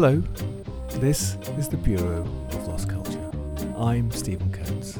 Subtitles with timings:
[0.00, 0.22] Hello,
[1.00, 2.20] this is the Bureau
[2.52, 3.32] of Lost Culture.
[3.76, 4.96] I'm Stephen Coates.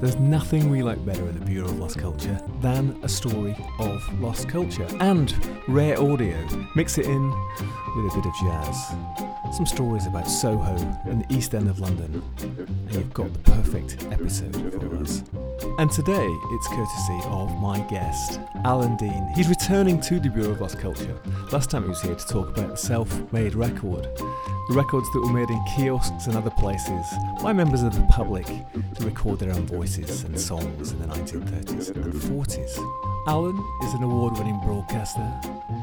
[0.00, 4.20] There's nothing we like better at the Bureau of Lost Culture than a story of
[4.22, 5.34] lost culture and
[5.68, 6.34] rare audio.
[6.74, 9.54] Mix it in with a bit of jazz.
[9.54, 14.02] Some stories about Soho and the East End of London, and you've got the perfect
[14.10, 15.22] episode for us.
[15.78, 19.28] And today it's courtesy of my guest, Alan Dean.
[19.34, 21.18] He's returning to the Bureau of Lost Culture.
[21.52, 25.20] Last time he was here to talk about the self made record, the records that
[25.20, 27.06] were made in kiosks and other places
[27.42, 31.94] by members of the public to record their own voices and songs in the 1930s
[31.94, 32.78] and 40s.
[33.28, 35.32] Alan is an award winning broadcaster,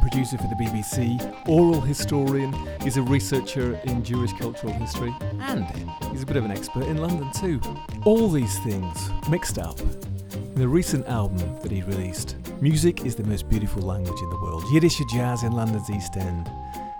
[0.01, 5.65] producer for the BBC, oral historian, he's a researcher in Jewish cultural history, and
[6.19, 7.61] he's a bit of an expert in London too.
[8.03, 12.35] All these things mixed up in the recent album that he released.
[12.61, 14.65] Music is the most beautiful language in the world.
[14.69, 16.51] Yiddish jazz in London's East End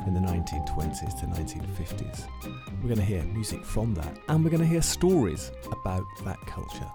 [0.08, 2.28] in the 1920s to 1950s.
[2.82, 6.40] We're going to hear music from that, and we're going to hear stories about that
[6.48, 6.90] culture.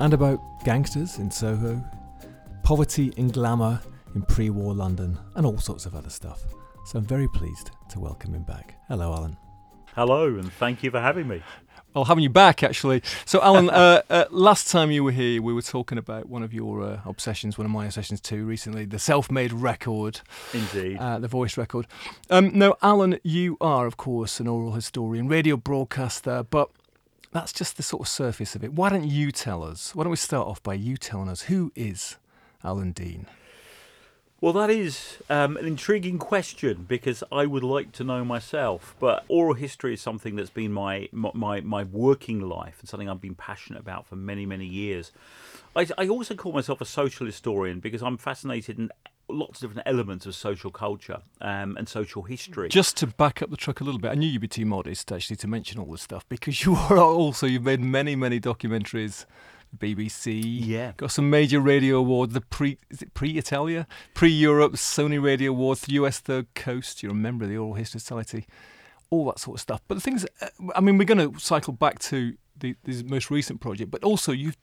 [0.00, 1.82] And about gangsters in Soho,
[2.62, 3.80] poverty and glamour
[4.14, 6.44] in pre war London, and all sorts of other stuff.
[6.84, 8.74] So I'm very pleased to welcome him back.
[8.88, 9.47] Hello, Alan.
[9.98, 11.42] Hello, and thank you for having me.
[11.92, 13.02] Well, having you back, actually.
[13.24, 16.54] So, Alan, uh, uh, last time you were here, we were talking about one of
[16.54, 20.20] your uh, obsessions, one of my obsessions too, recently, the self made record.
[20.54, 20.98] Indeed.
[20.98, 21.88] Uh, the voice record.
[22.30, 26.70] Um, now, Alan, you are, of course, an oral historian, radio broadcaster, but
[27.32, 28.74] that's just the sort of surface of it.
[28.74, 29.96] Why don't you tell us?
[29.96, 32.18] Why don't we start off by you telling us who is
[32.62, 33.26] Alan Dean?
[34.40, 38.94] Well, that is um, an intriguing question because I would like to know myself.
[39.00, 43.20] But oral history is something that's been my my my working life and something I've
[43.20, 45.10] been passionate about for many many years.
[45.74, 48.90] I, I also call myself a social historian because I'm fascinated in
[49.28, 52.68] lots of different elements of social culture um, and social history.
[52.68, 55.10] Just to back up the truck a little bit, I knew you'd be too modest
[55.10, 59.26] actually to mention all this stuff because you are also you've made many many documentaries
[59.76, 60.40] BBC.
[60.42, 60.92] Yeah.
[60.96, 62.34] Got some major radio awards.
[62.34, 67.02] The pre is it Prix Italia, pre Europe, Sony Radio Awards, the US Third Coast.
[67.02, 68.46] You're a member of the Oral History Society,
[69.10, 69.80] all that sort of stuff.
[69.88, 73.30] But the things, uh, I mean, we're going to cycle back to the this most
[73.30, 74.56] recent project, but also you've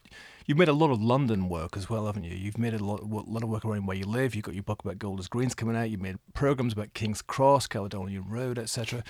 [0.46, 2.34] you've made a lot of London work as well, haven't you?
[2.34, 4.34] You've made a lot, a lot of work around where you live.
[4.34, 5.90] You've got your book about Golders Greens coming out.
[5.90, 9.02] You've made programs about King's Cross, Caledonian Road, etc.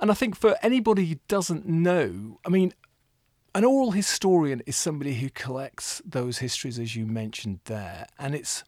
[0.00, 2.72] And I think for anybody who doesn't know, I mean,
[3.54, 8.64] an oral historian is somebody who collects those histories as you mentioned there and it's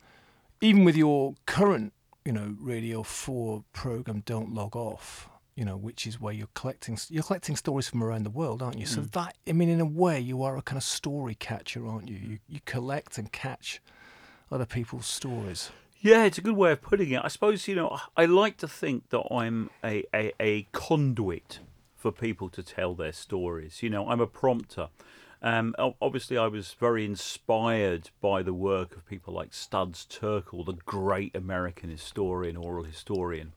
[0.60, 1.92] even with your current
[2.24, 6.98] you know radio 4 program don't log off you know which is where you're collecting
[7.08, 8.94] you're collecting stories from around the world aren't you mm.
[8.94, 12.08] so that i mean in a way you are a kind of story catcher aren't
[12.08, 13.80] you you, you collect and catch
[14.50, 15.70] other people's stories
[16.02, 17.20] yeah, it's a good way of putting it.
[17.22, 21.58] I suppose, you know, I like to think that I'm a, a, a conduit
[22.00, 23.82] for people to tell their stories.
[23.82, 24.88] You know, I'm a prompter.
[25.42, 30.72] Um, obviously, I was very inspired by the work of people like Studs Terkel, the
[30.72, 33.52] great American historian, oral historian.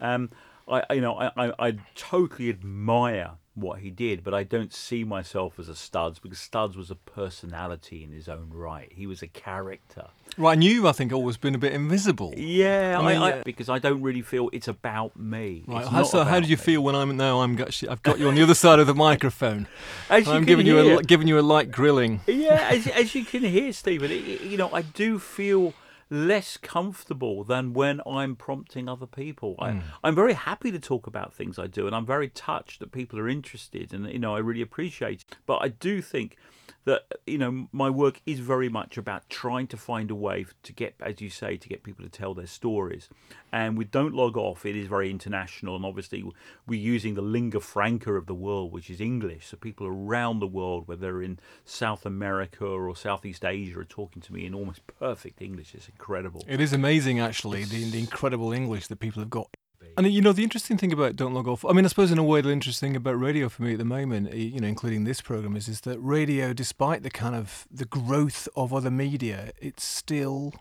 [0.00, 0.30] Um,
[0.68, 5.02] I, you know, I, I, I totally admire what he did, but I don't see
[5.02, 8.92] myself as a Studs because Studs was a personality in his own right.
[8.92, 10.06] He was a character.
[10.38, 12.32] Right, and you, I think, always been a bit invisible.
[12.36, 15.64] Yeah, I mean, I, I, because I don't really feel it's about me.
[15.66, 15.86] Right.
[15.86, 16.62] How, so, how did you me.
[16.62, 17.40] feel when I'm now?
[17.40, 19.66] I'm actually, I've got you on the other side of the microphone.
[20.10, 22.20] As I'm giving hear, you a giving you a light grilling.
[22.26, 25.74] Yeah, as, as you can hear, Stephen, it, you know, I do feel
[26.10, 29.56] less comfortable than when I'm prompting other people.
[29.56, 29.62] Mm.
[29.62, 29.80] I, hmm.
[30.04, 33.18] I'm very happy to talk about things I do, and I'm very touched that people
[33.18, 35.22] are interested, and you know I really appreciate.
[35.22, 35.36] It.
[35.46, 36.36] But I do think
[36.84, 40.72] that you know my work is very much about trying to find a way to
[40.72, 43.08] get as you say to get people to tell their stories.
[43.52, 44.64] And we don't log off.
[44.64, 45.76] It is very international.
[45.76, 46.24] And obviously
[46.66, 49.46] we're using the lingua franca of the world which is english.
[49.46, 54.32] So people around the world whether in south america or southeast asia are talking to
[54.32, 55.74] me in almost perfect english.
[55.74, 56.44] It's incredible.
[56.48, 59.48] It is amazing actually the, the incredible english that people have got
[59.96, 61.64] and you know the interesting thing about Don't Log Off.
[61.64, 63.78] I mean, I suppose in a way the interesting thing about radio for me at
[63.78, 67.34] the moment, eh, you know, including this program, is is that radio, despite the kind
[67.34, 70.54] of the growth of other media, it's still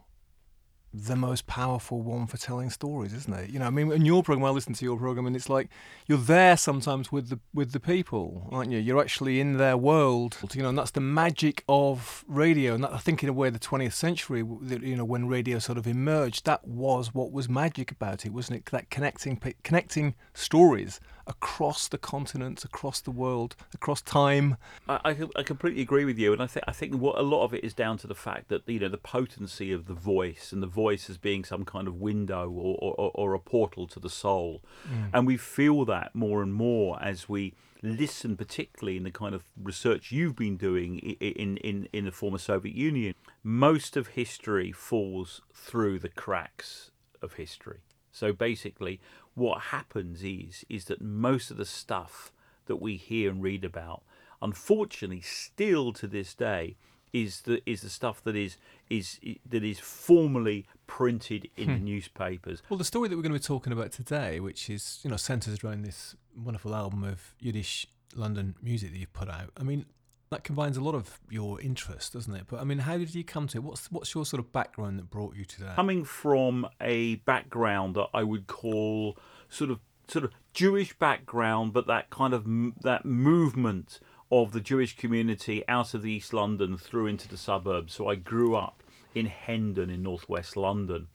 [0.94, 3.50] the most powerful one for telling stories, isn't it?
[3.50, 5.70] You know, I mean, in your program, I listen to your program, and it's like
[6.08, 8.80] you're there sometimes with the with the people, aren't you?
[8.80, 12.74] You're actually in their world, you know, and that's the magic of radio.
[12.76, 15.78] And that, I think, in a way, the 20th century, you know, when radio sort
[15.78, 18.66] of emerged, that was what was magic about it, wasn't it?
[18.72, 24.58] That connecting connecting stories across the continents, across the world, across time.
[24.88, 27.44] I, I, I completely agree with you, and I think I think what a lot
[27.44, 30.52] of it is down to the fact that you know the potency of the voice
[30.52, 34.00] and the voice as being some kind of window or, or, or a portal to
[34.00, 35.10] the soul, mm.
[35.14, 37.54] and we feel that more and more as we
[37.84, 42.38] listen, particularly in the kind of research you've been doing in, in, in the former
[42.38, 46.92] Soviet Union, most of history falls through the cracks
[47.22, 47.80] of history.
[48.12, 49.00] So basically,
[49.36, 52.32] what happens is is that most of the stuff
[52.66, 54.04] that we hear and read about,
[54.42, 56.76] unfortunately, still to this day,
[57.14, 58.58] is the is the stuff that is
[58.90, 61.74] is that is formally printed in hmm.
[61.74, 62.62] the newspapers.
[62.70, 65.18] Well, the story that we're going to be talking about today, which is you know
[65.18, 69.50] centres around this wonderful album of Yiddish London music that you've put out.
[69.58, 69.86] I mean,
[70.32, 72.46] that combines a lot of your interest, doesn't it?
[72.48, 73.64] But I mean, how did you come to it?
[73.64, 75.76] What's what's your sort of background that brought you to that?
[75.76, 79.18] Coming from a background that I would call
[79.50, 82.46] sort of sort of Jewish background, but that kind of
[82.82, 84.00] that movement
[84.32, 87.94] of the Jewish community out of the East London through into the suburbs.
[87.94, 88.82] So I grew up
[89.14, 91.08] in Hendon in northwest London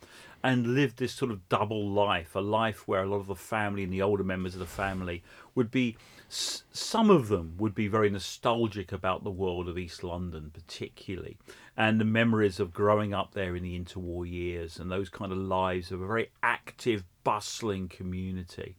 [0.45, 3.83] and lived this sort of double life, a life where a lot of the family
[3.83, 5.23] and the older members of the family
[5.55, 5.97] would be
[6.28, 11.37] some of them would be very nostalgic about the world of East London, particularly,
[11.76, 15.38] and the memories of growing up there in the interwar years and those kind of
[15.38, 18.76] lives of a very active, bustling community.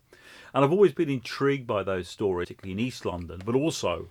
[0.53, 4.07] And I've always been intrigued by those stories, particularly in East London, but also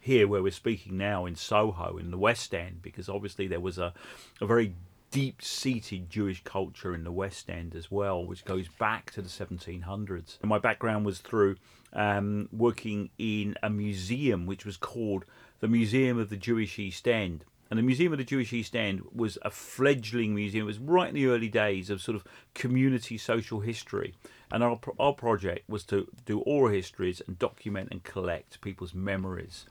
[0.00, 3.78] here where we're speaking now in Soho, in the West End, because obviously there was
[3.78, 3.92] a,
[4.40, 4.74] a very
[5.10, 9.28] deep seated Jewish culture in the West End as well, which goes back to the
[9.28, 10.38] 1700s.
[10.40, 11.56] And my background was through
[11.92, 15.24] um, working in a museum which was called
[15.60, 17.44] the Museum of the Jewish East End.
[17.70, 20.64] And the Museum of the Jewish East End was a fledgling museum.
[20.64, 22.24] It was right in the early days of sort of
[22.54, 24.14] community social history.
[24.50, 29.66] And our, our project was to do oral histories and document and collect people's memories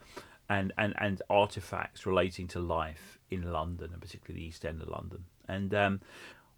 [0.49, 4.87] and, and, and artifacts relating to life in London, and particularly the East End of
[4.89, 5.25] London.
[5.47, 6.01] And um,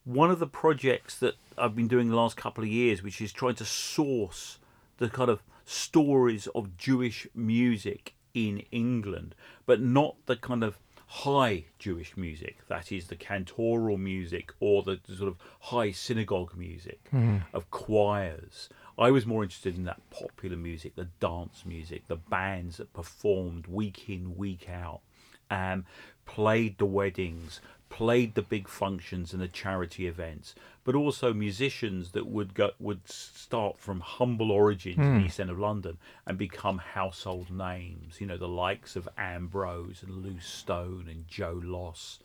[0.06, 3.32] one of the projects that I've been doing the last couple of years, which is
[3.34, 4.60] trying to source
[4.98, 9.36] the kind of stories of Jewish music in England,
[9.66, 10.78] but not the kind of
[11.08, 17.04] high Jewish music, that is the cantoral music or the sort of high synagogue music
[17.12, 17.38] mm-hmm.
[17.54, 18.70] of choirs.
[19.02, 23.66] I was more interested in that popular music, the dance music, the bands that performed
[23.66, 25.02] week in, week out,
[25.50, 25.86] um,
[26.26, 30.54] played the weddings, played the big functions and the charity events,
[30.84, 35.04] but also musicians that would go would start from humble origins mm.
[35.04, 35.26] in the.
[35.26, 38.22] East End of London and become household names.
[38.22, 42.20] You know, the likes of Ambrose and Lew Stone and Joe Loss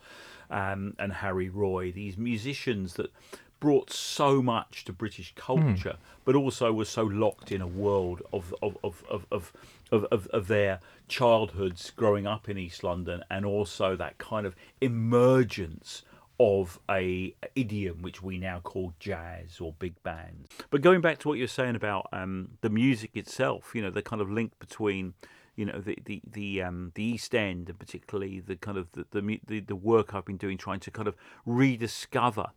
[0.51, 1.91] um, and Harry Roy.
[1.91, 3.11] These musicians that
[3.59, 6.21] brought so much to British culture, mm.
[6.25, 9.53] but also were so locked in a world of of, of, of, of
[9.91, 14.55] of, of, of their childhoods growing up in East London and also that kind of
[14.81, 16.03] emergence
[16.39, 20.49] of a idiom which we now call jazz or big bands.
[20.69, 24.03] But going back to what you're saying about um, the music itself, you know, the
[24.03, 25.13] kind of link between
[25.55, 29.39] you know the the the um, the East End and particularly the kind of the,
[29.47, 31.15] the the work I've been doing trying to kind of
[31.45, 32.51] rediscover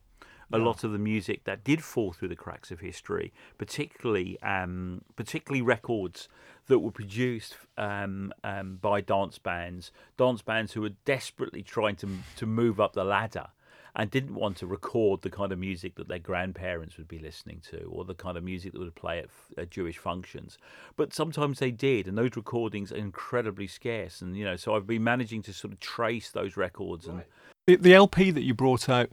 [0.53, 0.65] a yeah.
[0.65, 5.63] lot of the music that did fall through the cracks of history, particularly um, particularly
[5.63, 6.29] records
[6.67, 12.09] that were produced um, um, by dance bands, dance bands who were desperately trying to
[12.37, 13.49] to move up the ladder
[13.97, 17.61] and didn't want to record the kind of music that their grandparents would be listening
[17.71, 20.59] to or the kind of music that would play at, at, Jewish functions.
[20.97, 24.21] But sometimes they did, and those recordings are incredibly scarce.
[24.21, 27.07] And, you know, so I've been managing to sort of trace those records.
[27.07, 27.15] Right.
[27.15, 27.25] And
[27.67, 29.11] the, the LP that you brought out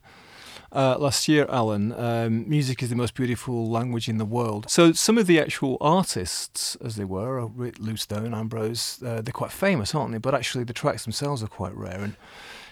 [0.72, 1.94] uh, last year, Alan.
[1.94, 4.70] Um, music is the most beautiful language in the world.
[4.70, 7.48] So some of the actual artists, as they were, uh,
[7.80, 10.18] Lew Stone, Ambrose, uh, they're quite famous, aren't they?
[10.18, 12.00] But actually, the tracks themselves are quite rare.
[12.00, 12.16] And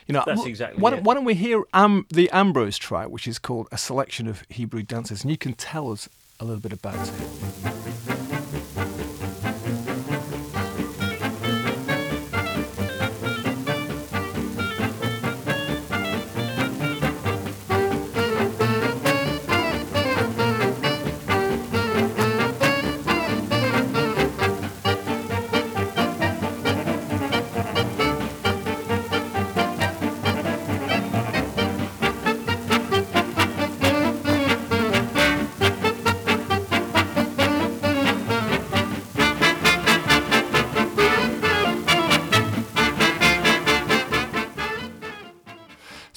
[0.08, 0.82] you know, that's exactly.
[0.82, 4.44] Why, why don't we hear Am- the Ambrose track, which is called "A Selection of
[4.50, 6.08] Hebrew Dances," and you can tell us
[6.40, 8.15] a little bit about it.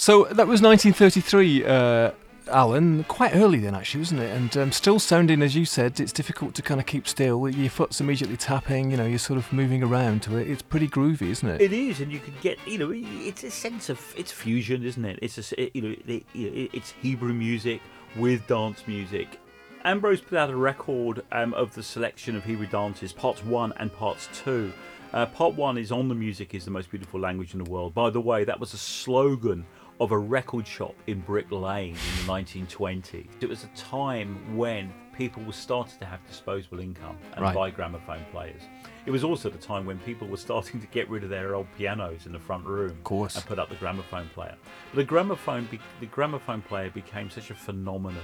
[0.09, 2.13] So that was 1933, uh,
[2.51, 4.35] Alan, quite early then, actually, wasn't it?
[4.35, 7.47] And um, still sounding, as you said, it's difficult to kind of keep still.
[7.47, 10.49] Your foot's immediately tapping, you know, you're sort of moving around to it.
[10.49, 11.61] It's pretty groovy, isn't it?
[11.61, 15.05] It is, and you can get, you know, it's a sense of it's fusion, isn't
[15.05, 15.19] it?
[15.21, 16.25] It's a, you know, it,
[16.73, 17.83] it's Hebrew music
[18.17, 19.39] with dance music.
[19.85, 23.93] Ambrose put out a record um, of the selection of Hebrew dances, parts one and
[23.93, 24.73] parts two.
[25.13, 27.93] Uh, part one is on the music is the most beautiful language in the world.
[27.93, 29.67] By the way, that was a slogan
[30.01, 33.27] of a record shop in Brick Lane in the 1920s.
[33.41, 37.55] It was a time when people were starting to have disposable income and right.
[37.55, 38.63] buy gramophone players.
[39.05, 41.67] It was also the time when people were starting to get rid of their old
[41.77, 43.35] pianos in the front room of course.
[43.35, 44.55] and put up the gramophone player.
[44.93, 48.23] But the gramophone, be- the gramophone player became such a phenomenon.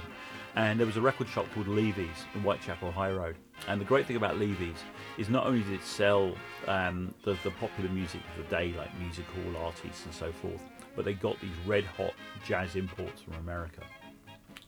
[0.55, 3.35] And there was a record shop called Levy's in Whitechapel High Road.
[3.67, 4.77] And the great thing about Levy's
[5.17, 6.33] is not only did it sell
[6.67, 10.61] um, the, the popular music of the day, like music hall artists and so forth,
[10.95, 12.13] but they got these red hot
[12.45, 13.81] jazz imports from America.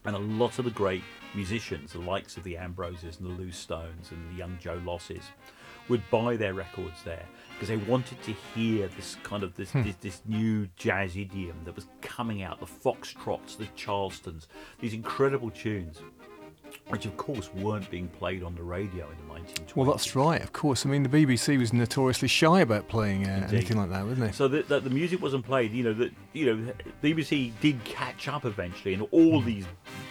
[0.05, 1.03] And a lot of the great
[1.35, 5.23] musicians, the likes of the Ambroses and the Lew Stones and the young Joe Losses,
[5.89, 9.83] would buy their records there because they wanted to hear this kind of this, hmm.
[9.83, 14.47] this, this new jazz idiom that was coming out, the foxtrots, the charlestons,
[14.79, 16.01] these incredible tunes
[16.89, 19.75] which of course weren't being played on the radio in the 1920s.
[19.75, 20.85] Well, that's right, of course.
[20.85, 24.31] I mean, the BBC was notoriously shy about playing uh, anything like that, wasn't they?
[24.31, 25.71] So that, the music wasn't played.
[25.71, 29.65] You know that you know the BBC did catch up eventually, and all these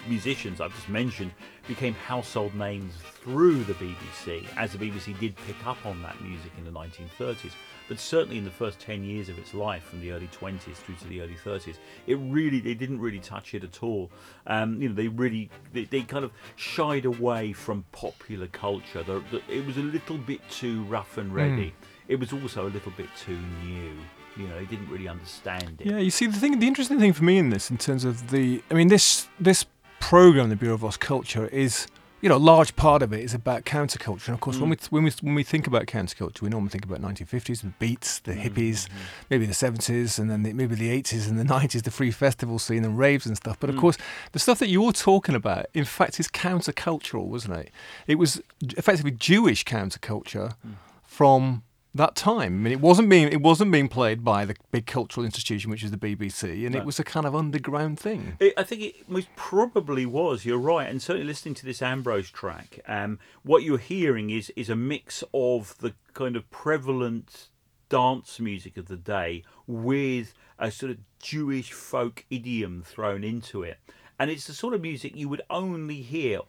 [0.08, 1.32] musicians I've just mentioned
[1.66, 6.52] became household names through the BBC, as the BBC did pick up on that music
[6.58, 7.52] in the 1930s.
[7.88, 10.96] But certainly in the first 10 years of its life, from the early 20s through
[10.96, 14.10] to the early 30s, it really they didn't really touch it at all.
[14.46, 19.02] Um, you know, they really they, they, kind of shied away from popular culture.
[19.30, 21.68] The, it was a little bit too rough and ready.
[21.68, 21.72] Mm.
[22.08, 23.92] It was also a little bit too new
[24.36, 25.86] you know, they didn't really understand it.
[25.86, 28.30] Yeah, you see, the thing, the interesting thing for me in this, in terms of
[28.30, 29.64] the, I mean, this this
[29.98, 31.86] program, the Bureau of Lost Culture, is
[32.26, 34.26] you know, a large part of it is about counterculture.
[34.26, 34.62] And of course, mm.
[34.62, 37.68] when we when we when we think about counterculture, we normally think about 1950s, the
[37.78, 38.42] beats, the mm.
[38.42, 38.98] hippies, mm-hmm.
[39.30, 42.58] maybe the 70s, and then the, maybe the 80s and the 90s, the free festival
[42.58, 43.60] scene and raves and stuff.
[43.60, 43.80] But of mm.
[43.80, 43.96] course,
[44.32, 47.70] the stuff that you're talking about, in fact, is countercultural, wasn't it?
[48.08, 48.42] It was
[48.76, 50.74] effectively Jewish counterculture mm.
[51.04, 51.62] from
[51.96, 52.54] that time.
[52.54, 55.82] I mean, it wasn't being it wasn't being played by the big cultural institution, which
[55.82, 56.80] is the BBC, and no.
[56.80, 58.36] it was a kind of underground thing.
[58.40, 60.44] It, I think it most probably was.
[60.44, 64.70] You're right, and certainly listening to this Ambrose track, um, what you're hearing is is
[64.70, 67.48] a mix of the kind of prevalent
[67.88, 73.78] dance music of the day with a sort of Jewish folk idiom thrown into it,
[74.18, 76.40] and it's the sort of music you would only hear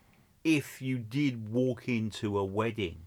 [0.44, 3.00] if you did walk into a wedding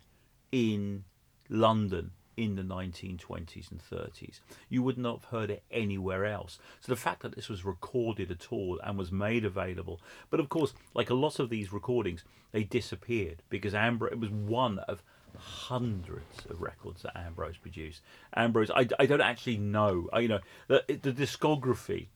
[0.52, 1.04] in
[1.48, 4.40] London in the 1920s and 30s.
[4.68, 6.58] You would not have heard it anywhere else.
[6.80, 10.48] So the fact that this was recorded at all and was made available, but of
[10.48, 15.02] course, like a lot of these recordings, they disappeared because Amber it was one of
[15.40, 18.02] hundreds of records that Ambrose produced.
[18.34, 20.08] Ambrose, I, I don't actually know.
[20.12, 22.06] I, you know, the, the discography,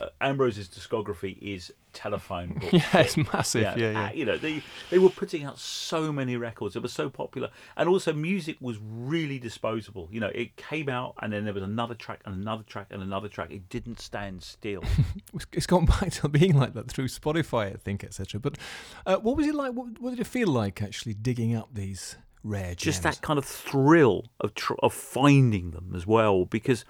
[0.00, 2.72] uh, Ambrose's discography is telephone book.
[2.72, 3.62] yeah, it's massive.
[3.62, 4.06] Yeah, yeah, yeah.
[4.06, 6.76] Uh, you know, they they were putting out so many records.
[6.76, 10.08] It was so popular, and also music was really disposable.
[10.10, 13.02] You know, it came out, and then there was another track, and another track, and
[13.02, 13.50] another track.
[13.50, 14.82] It didn't stand still.
[15.52, 18.40] it's gone back to being like that through Spotify, I think, etc.
[18.40, 18.58] But
[19.06, 19.72] uh, what was it like?
[19.72, 22.16] What, what did it feel like actually digging up these?
[22.42, 22.82] Rare gems.
[22.82, 26.84] Just that kind of thrill of tr- of finding them as well, because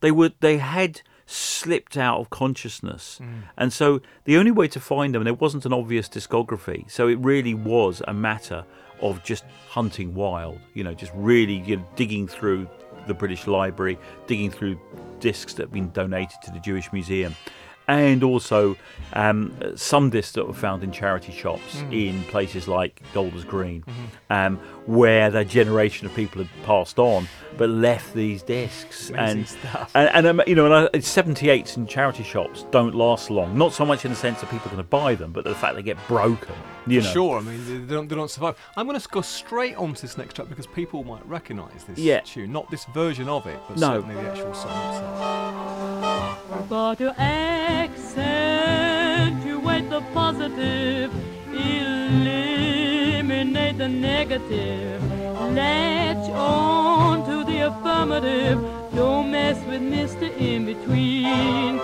[0.00, 3.42] they were they had slipped out of consciousness, mm.
[3.56, 7.18] and so the only way to find them, there wasn't an obvious discography, so it
[7.18, 8.64] really was a matter
[9.00, 12.68] of just hunting wild, you know, just really you know, digging through
[13.06, 14.78] the British Library, digging through
[15.20, 17.34] discs that have been donated to the Jewish Museum
[17.90, 18.76] and also
[19.14, 22.08] um, some discs that were found in charity shops mm.
[22.08, 24.32] in places like Golders Green, mm-hmm.
[24.32, 24.60] um,
[24.90, 29.10] where the generation of people had passed on but left these discs.
[29.10, 29.90] and, stuff.
[29.94, 33.58] and and um, you know, and, 78s in charity shops don't last long.
[33.58, 35.54] Not so much in the sense that people are going to buy them, but the
[35.54, 36.54] fact they get broken.
[36.86, 37.12] You know.
[37.12, 38.56] Sure, I mean they don't, they don't survive.
[38.76, 41.98] I'm going to go straight on to this next track because people might recognise this
[41.98, 42.20] yeah.
[42.20, 44.00] tune, not this version of it, but no.
[44.00, 46.68] certainly the actual song itself.
[46.68, 48.30] But to accentuate
[49.90, 51.12] the positive,
[51.52, 52.49] eliminate
[53.80, 55.02] the negative,
[55.54, 58.60] latch on to the affirmative.
[58.94, 60.28] Don't mess with Mr.
[60.38, 61.78] In Between.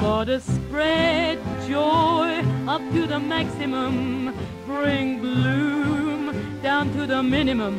[0.00, 4.34] But to spread joy up to the maximum,
[4.64, 7.76] bring bloom down to the minimum.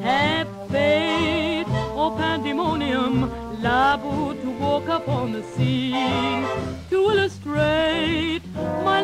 [0.00, 3.14] Have faith or pandemonium
[3.62, 6.42] liable to walk up on the scene
[6.88, 8.40] to illustrate
[8.82, 9.02] my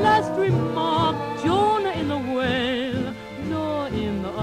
[3.95, 4.35] in the.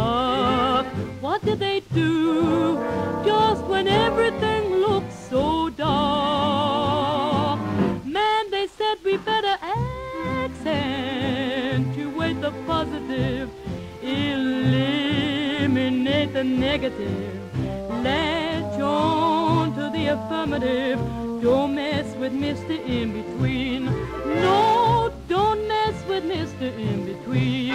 [1.21, 2.75] What did they do
[3.23, 7.59] just when everything looked so dark?
[8.05, 9.57] Man, they said we better
[10.43, 13.49] accentuate the positive,
[14.01, 15.13] eliminate
[16.33, 17.39] the negative,
[18.03, 20.99] latch on to the affirmative,
[21.41, 22.77] don't mess with Mr.
[22.85, 23.85] In Between.
[24.41, 25.00] No.
[26.23, 27.73] In Between.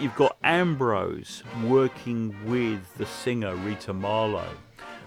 [0.00, 4.54] You've got Ambrose working with the singer Rita Marlowe.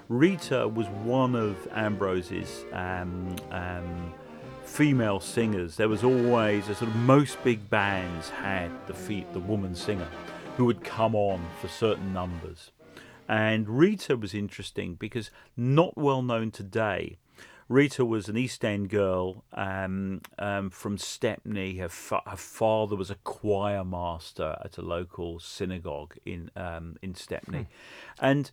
[0.09, 4.13] Rita was one of Ambrose's um, um,
[4.65, 5.77] female singers.
[5.77, 10.07] There was always a sort of most big bands had the feet the woman singer
[10.57, 12.71] who would come on for certain numbers.
[13.29, 17.17] And Rita was interesting because not well known today.
[17.71, 21.77] Rita was an East End girl um, um, from Stepney.
[21.77, 27.15] Her, fa- her, father was a choir master at a local synagogue in um, in
[27.15, 27.67] Stepney,
[28.19, 28.51] and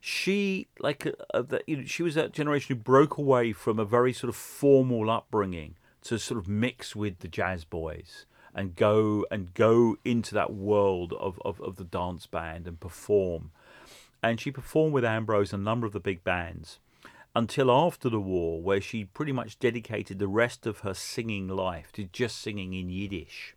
[0.00, 3.78] she like uh, uh, the, you know, she was that generation who broke away from
[3.78, 8.74] a very sort of formal upbringing to sort of mix with the jazz boys and
[8.74, 13.52] go and go into that world of, of, of the dance band and perform.
[14.24, 16.80] And she performed with Ambrose and a number of the big bands
[17.36, 21.92] until after the war, where she pretty much dedicated the rest of her singing life
[21.92, 23.54] to just singing in Yiddish.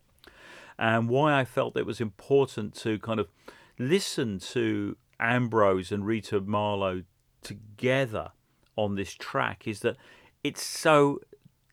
[0.77, 3.29] And why I felt it was important to kind of
[3.77, 7.03] listen to Ambrose and Rita Marlowe
[7.41, 8.33] together
[8.75, 9.95] on this track is that
[10.43, 11.21] it's so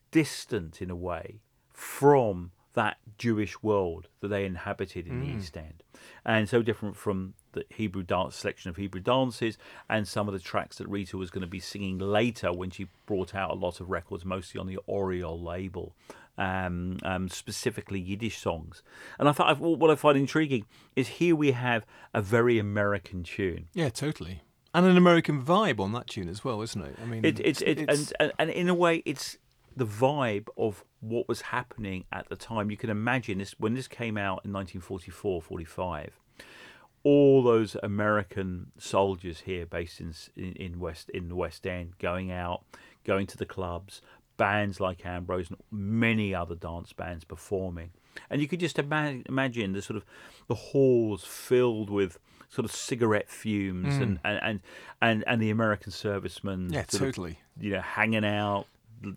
[0.09, 1.41] distant in a way
[1.73, 5.39] from that Jewish world that they inhabited in the mm.
[5.39, 5.83] East End,
[6.23, 9.57] and so different from the Hebrew dance selection of Hebrew dances
[9.89, 12.87] and some of the tracks that Rita was going to be singing later when she
[13.05, 15.93] brought out a lot of records, mostly on the Oriole label.
[16.39, 18.83] Um, um, specifically Yiddish songs,
[19.17, 21.83] and I thought what I find intriguing is here we have
[22.13, 23.69] a very American tune.
[23.73, 24.43] Yeah, totally.
[24.71, 26.95] And an American vibe on that tune as well, isn't it?
[27.01, 29.39] I mean, It, it's, it, and, and, and in a way, it's
[29.75, 32.69] the vibe of what was happening at the time.
[32.69, 36.19] You can imagine this when this came out in 1944, 45.
[37.11, 40.13] All those American soldiers here, based in
[40.65, 42.59] in, West in the West End, going out,
[43.05, 44.01] going to the clubs,
[44.35, 47.91] bands like Ambrose and many other dance bands performing,
[48.29, 50.05] and you could just ima- imagine the sort of
[50.47, 54.59] the halls filled with sort of cigarette fumes and, and, and
[55.01, 56.73] and and the American servicemen, Mm.
[56.73, 57.39] Yeah, sort of, totally.
[57.59, 58.65] you know, hanging out,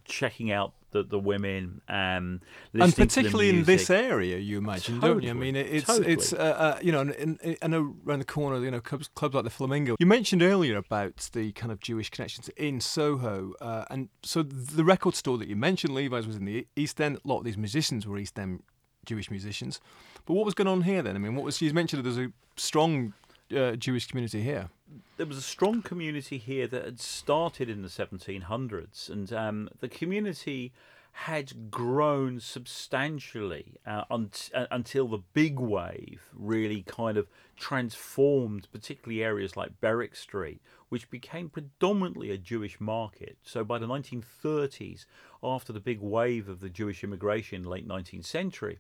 [0.04, 2.40] checking out the, the women, um, and
[2.72, 5.30] listening to the particularly in this area, you imagine, don't you?
[5.30, 6.12] I mean, it- it's totally.
[6.12, 7.66] it's uh, uh, you know, in, in, I
[8.06, 9.94] around the corner, you know, clubs, clubs like the Flamingo.
[10.00, 14.84] You mentioned earlier about the kind of Jewish connections in Soho, uh, and so the
[14.84, 17.18] record store that you mentioned, Levy's, was in the East End.
[17.24, 18.62] A lot of these musicians were East End
[19.06, 19.80] Jewish musicians.
[20.26, 21.14] But what was going on here then?
[21.16, 22.04] I mean, what was you mentioned?
[22.04, 23.14] that There's a strong
[23.56, 24.70] uh, Jewish community here.
[25.16, 29.88] there was a strong community here that had started in the 1700s, and um, the
[29.88, 30.72] community
[31.12, 39.22] had grown substantially uh, unt- uh, until the big wave really kind of transformed, particularly
[39.22, 43.36] areas like Berwick Street, which became predominantly a Jewish market.
[43.42, 45.04] So by the 1930s,
[45.42, 48.78] after the big wave of the Jewish immigration in the late 19th century,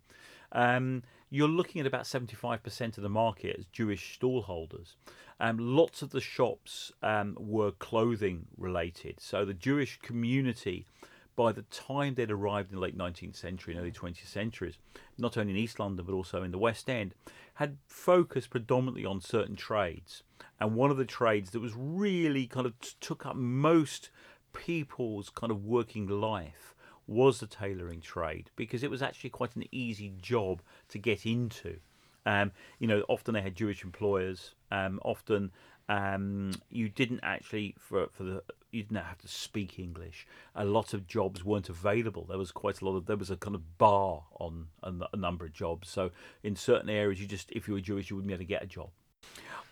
[0.52, 4.94] um, you're looking at about 75% of the market as Jewish stallholders.
[5.38, 9.20] Um, lots of the shops um, were clothing related.
[9.20, 10.86] So the Jewish community,
[11.36, 14.76] by the time they'd arrived in the late 19th century and early 20th centuries,
[15.16, 17.14] not only in East London but also in the West End,
[17.54, 20.22] had focused predominantly on certain trades.
[20.58, 24.10] And one of the trades that was really kind of t- took up most
[24.52, 26.74] people's kind of working life
[27.10, 31.76] was the tailoring trade because it was actually quite an easy job to get into.
[32.24, 34.54] Um, you know, often they had Jewish employers.
[34.70, 35.50] Um, often
[35.88, 40.26] um, you didn't actually for for the you didn't have to speak English.
[40.54, 42.26] A lot of jobs weren't available.
[42.28, 45.44] There was quite a lot of there was a kind of bar on a, number
[45.44, 45.88] of jobs.
[45.88, 46.12] So
[46.44, 48.62] in certain areas, you just if you were Jewish, you wouldn't be able to get
[48.62, 48.90] a job.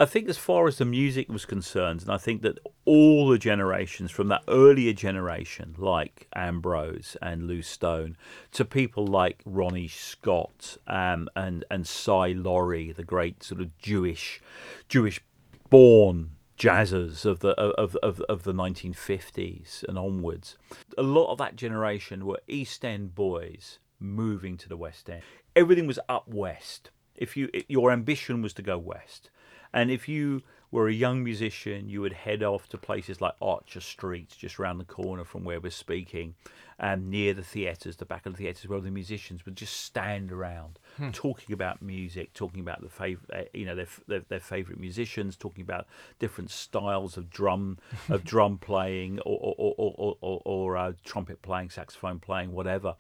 [0.01, 3.39] I think as far as the music was concerned, and I think that all the
[3.39, 8.17] generations from that earlier generation, like Ambrose and Lew Stone,
[8.53, 14.41] to people like Ronnie Scott um, and and Cy Laurie, the great sort of Jewish,
[14.89, 15.21] Jewish
[15.69, 20.57] born jazzers of the of, of, of the 1950s and onwards.
[20.97, 25.23] A lot of that generation were East End boys moving to the West End.
[25.57, 26.93] Everything was up west.
[27.17, 29.31] If you your ambition was to go west,
[29.73, 33.81] and if you were a young musician, you would head off to places like Archer
[33.81, 36.35] Street, just around the corner from where we're speaking,
[36.79, 40.31] and near the theatres, the back of the theatres, where the musicians would just stand
[40.31, 40.79] around,
[41.13, 45.37] talking about music, talking about the fav- uh, you know, their, their their favourite musicians,
[45.37, 45.87] talking about
[46.19, 47.79] different styles of drum
[48.11, 52.95] of drum playing or or or, or, or, or uh, trumpet playing, saxophone playing, whatever,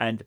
[0.00, 0.24] and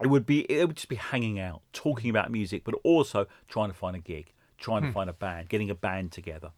[0.00, 3.68] it would be it would just be hanging out, talking about music, but also trying
[3.68, 6.50] to find a gig, trying to find a band, getting a band together,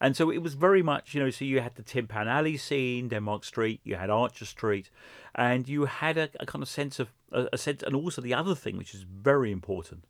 [0.00, 1.30] and so it was very much you know.
[1.30, 4.90] So you had the Tin Pan Alley scene, Denmark Street, you had Archer Street,
[5.34, 8.34] and you had a, a kind of sense of a, a sense, and also the
[8.34, 10.04] other thing which is very important,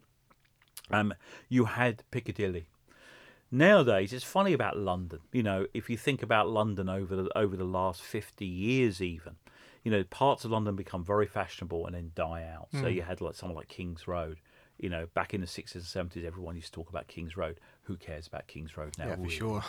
[0.91, 1.15] um,
[1.49, 2.67] you had Piccadilly.
[3.51, 7.57] Nowadays it's funny about london you know if you think about london over the over
[7.57, 9.37] the last 50 years even
[9.85, 12.67] you know parts of london become very fashionable and then die out.
[12.73, 14.39] So you had like someone like king's road
[14.79, 17.61] you know back in the 60s and 70s everyone used to talk about king's road
[17.85, 19.65] who cares about king's road now Yeah, for sure.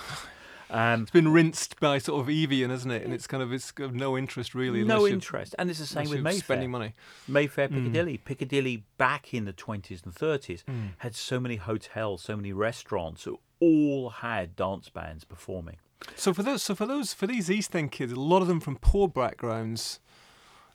[0.70, 3.04] um, It's been rinsed by sort of Evian, hasn't it?
[3.04, 4.84] And it's kind of it's got no interest really.
[4.84, 6.94] no interest and it's the same with mayfair spending money.
[7.28, 8.18] Mayfair Piccadilly.
[8.18, 10.88] Piccadilly back in the 20s and 30s Hmm.
[11.00, 15.78] had so many hotels, so many restaurants who all had dance bands performing.
[16.16, 18.60] So for those, so for those, for these East End kids, a lot of them
[18.60, 20.00] from poor backgrounds,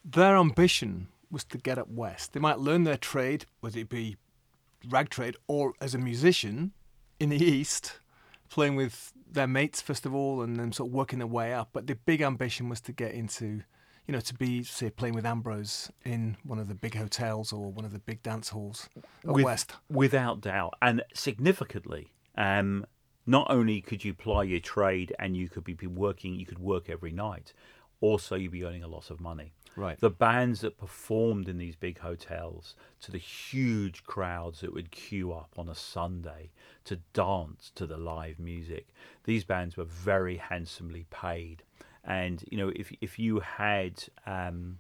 [0.05, 2.33] their ambition was to get up west.
[2.33, 4.17] They might learn their trade, whether it be
[4.89, 6.73] rag trade or as a musician
[7.19, 8.01] in the East,
[8.49, 11.71] playing with their mates first of all, and then sort of working their way up.
[11.73, 13.63] But the big ambition was to get into,
[14.07, 17.71] you know, to be say playing with Ambrose in one of the big hotels or
[17.71, 18.89] one of the big dance halls
[19.27, 19.73] out With- west.
[19.89, 20.75] Without doubt.
[20.83, 22.87] And significantly, um,
[23.27, 26.59] not only could you ply your trade and you could be, be working, you could
[26.59, 27.53] work every night,
[28.01, 29.53] also you'd be earning a lot of money.
[29.77, 29.99] Right.
[29.99, 35.33] The bands that performed in these big hotels to the huge crowds that would queue
[35.33, 36.51] up on a Sunday
[36.85, 38.89] to dance to the live music,
[39.25, 41.63] these bands were very handsomely paid.
[42.05, 44.79] And you know, if if you had, um,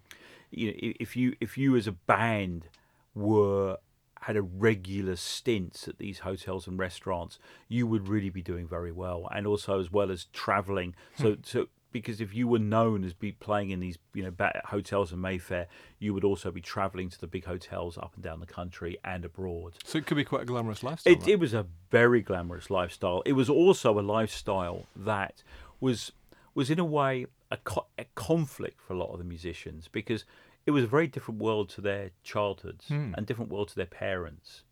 [0.51, 2.69] you know, if you if you as a band
[3.15, 3.79] were
[4.23, 8.93] had a regular stints at these hotels and restaurants, you would really be doing very
[8.93, 9.29] well.
[9.35, 10.95] And also as well as traveling.
[11.17, 15.13] So so because if you were known as be playing in these you know hotels
[15.13, 15.67] in Mayfair,
[15.99, 19.25] you would also be traveling to the big hotels up and down the country and
[19.25, 19.75] abroad.
[19.85, 21.13] So it could be quite a glamorous lifestyle.
[21.13, 23.23] It, it was a very glamorous lifestyle.
[23.27, 25.43] It was also a lifestyle that
[25.81, 26.13] was
[26.55, 30.25] was in a way a, co- a conflict for a lot of the musicians because
[30.67, 33.13] it was a very different world to their childhoods hmm.
[33.17, 34.63] and different world to their parents,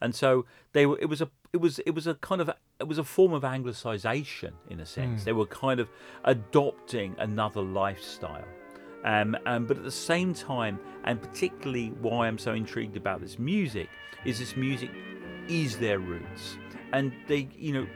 [0.00, 0.98] and so they were.
[1.00, 3.42] It was a it was it was a kind of it was a form of
[3.42, 5.24] anglicisation in a sense.
[5.24, 5.88] They were kind of
[6.24, 8.44] adopting another lifestyle.
[9.04, 13.38] Um, um, but at the same time, and particularly why I'm so intrigued about this
[13.38, 13.88] music,
[14.24, 14.90] is this music
[15.48, 16.56] is their roots,
[16.92, 17.86] and they, you know,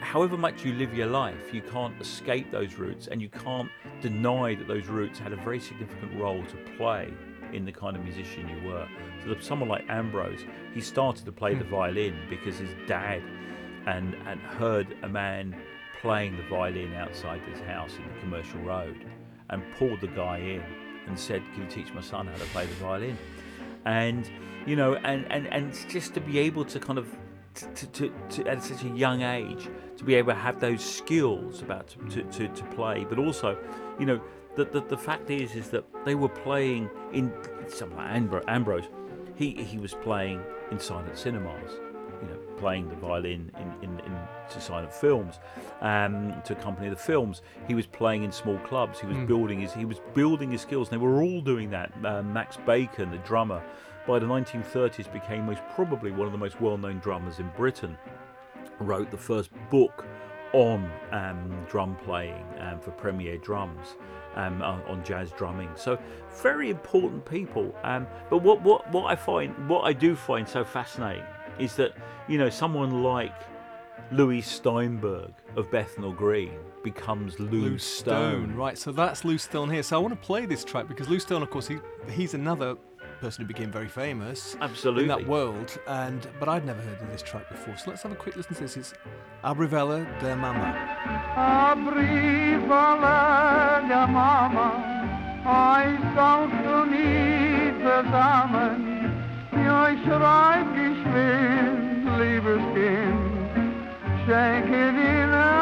[0.00, 4.54] however much you live your life, you can't escape those roots, and you can't deny
[4.54, 7.12] that those roots had a very significant role to play
[7.56, 8.86] in the kind of musician you were.
[9.24, 11.70] So, someone like Ambrose, he started to play the hmm.
[11.70, 13.22] violin because his dad
[13.86, 15.56] and and heard a man
[16.00, 19.04] playing the violin outside his house in the commercial road
[19.50, 20.62] and pulled the guy in
[21.06, 23.16] and said, Can you teach my son how to play the violin?
[23.84, 24.30] And,
[24.66, 27.08] you know, and, and, and just to be able to kind of,
[27.54, 31.62] to, to, to, at such a young age, to be able to have those skills
[31.62, 33.56] about to, to, to, to play, but also,
[33.98, 34.20] you know,
[34.56, 37.32] the, the, the fact is, is that they were playing in,
[37.68, 38.88] something like Ambro- Ambrose,
[39.34, 41.72] he, he was playing in silent cinemas
[42.22, 44.12] you know, playing the violin in, in, in
[44.50, 45.38] to silent films,
[45.80, 47.42] um, to accompany the films.
[47.66, 49.00] He was playing in small clubs.
[49.00, 50.88] He was building his he was building his skills.
[50.88, 51.92] And they were all doing that.
[52.04, 53.62] Uh, Max Bacon, the drummer,
[54.06, 57.96] by the 1930s became most probably one of the most well-known drummers in Britain.
[58.78, 60.06] Wrote the first book
[60.52, 63.96] on um, drum playing um, for Premier Drums.
[64.36, 65.98] Um, on, on jazz drumming, so
[66.42, 67.74] very important people.
[67.84, 71.24] Um, but what, what, what I find, what I do find so fascinating
[71.58, 71.92] is that
[72.28, 73.32] you know someone like
[74.12, 76.52] Louis Steinberg of Bethnal Green
[76.84, 78.54] becomes Lew, Lew Stone.
[78.54, 79.82] Right, so that's Lew Stone here.
[79.82, 81.78] So I want to play this track because Lew Stone, of course, he
[82.10, 82.76] he's another
[83.20, 85.02] person who became very famous Absolutely.
[85.04, 85.78] in that world.
[85.86, 87.76] And but I'd never heard of this track before.
[87.76, 88.76] So let's have a quick listen to this.
[88.76, 88.94] It's
[89.44, 90.74] Abrivella de Mama.
[91.36, 92.76] Abrivale
[94.08, 94.68] Mama,
[95.44, 99.10] euch saust du nie zusammen,
[99.52, 103.26] wie euch schreibt geschwind, liebes Kind,
[104.26, 105.55] schenke dir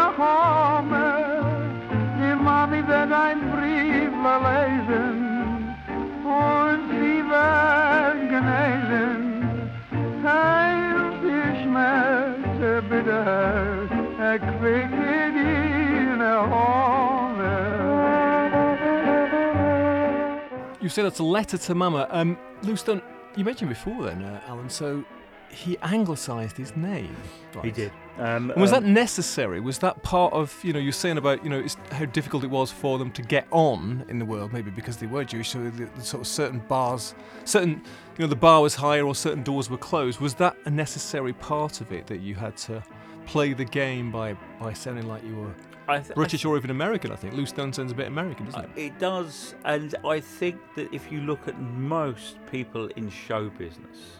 [20.84, 22.06] You said that's a letter to Mama.
[22.10, 22.36] Um,
[22.74, 23.00] Stone,
[23.36, 24.68] you mentioned before then, uh, Alan.
[24.68, 25.02] So
[25.48, 27.16] he anglicised his name.
[27.62, 27.90] He did.
[28.18, 29.60] Um, And was um, that necessary?
[29.60, 32.50] Was that part of you know you're saying about you know it's how difficult it
[32.50, 35.70] was for them to get on in the world, maybe because they were Jewish, so
[35.70, 37.14] the, the sort of certain bars,
[37.46, 37.82] certain
[38.18, 40.20] you know the bar was higher or certain doors were closed.
[40.20, 42.82] Was that a necessary part of it that you had to
[43.24, 45.54] play the game by by sounding like you were
[45.86, 47.12] th- British or even American?
[47.12, 48.80] I think Loose Stone sounds a bit American, doesn't Uh, it?
[48.86, 54.16] It does, and I think that if you look at most people in show business,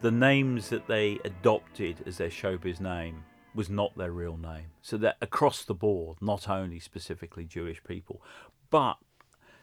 [0.00, 4.66] the names that they adopted as their showbiz name was not their real name.
[4.82, 8.22] So that across the board, not only specifically Jewish people,
[8.70, 8.96] but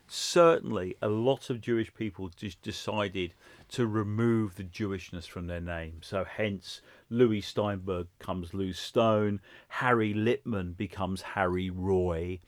[0.07, 3.33] certainly a lot of Jewish people just decided
[3.69, 6.01] to remove the Jewishness from their name.
[6.01, 12.39] So hence Louis Steinberg comes Lew Stone, Harry Lipman becomes Harry Roy.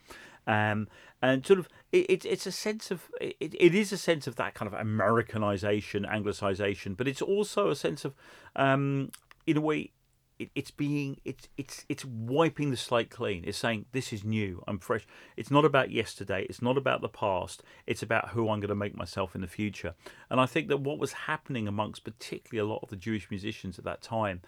[0.48, 0.88] Um,
[1.22, 4.36] and sort of it, it, it's a sense of it, it is a sense of
[4.36, 8.13] that kind of Americanization, Anglicization, but it's also a sense of
[8.56, 9.10] um,
[9.48, 9.91] in a way
[10.39, 13.43] it, it's being it's it's it's wiping the slate clean.
[13.45, 14.63] It's saying this is new.
[14.67, 15.08] I'm fresh.
[15.38, 16.45] It's not about yesterday.
[16.50, 17.63] It's not about the past.
[17.88, 19.93] It's about who I'm going to make myself in the future.
[20.30, 23.80] And I think that what was happening amongst particularly a lot of the Jewish musicians
[23.80, 24.41] at that time,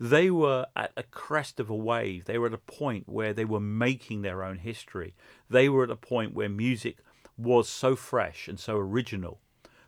[0.00, 2.24] they were at a crest of a wave.
[2.24, 5.14] They were at a point where they were making their own history.
[5.50, 6.98] They were at a point where music
[7.36, 9.38] was so fresh and so original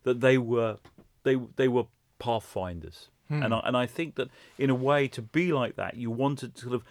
[0.05, 0.79] that they were
[1.25, 1.85] they they were
[2.19, 3.09] pathfinders.
[3.31, 3.45] Hmm.
[3.45, 6.57] And I, and I think that in a way to be like that, you wanted
[6.57, 6.85] to sort of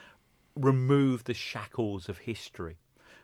[0.55, 2.77] remove the shackles of history,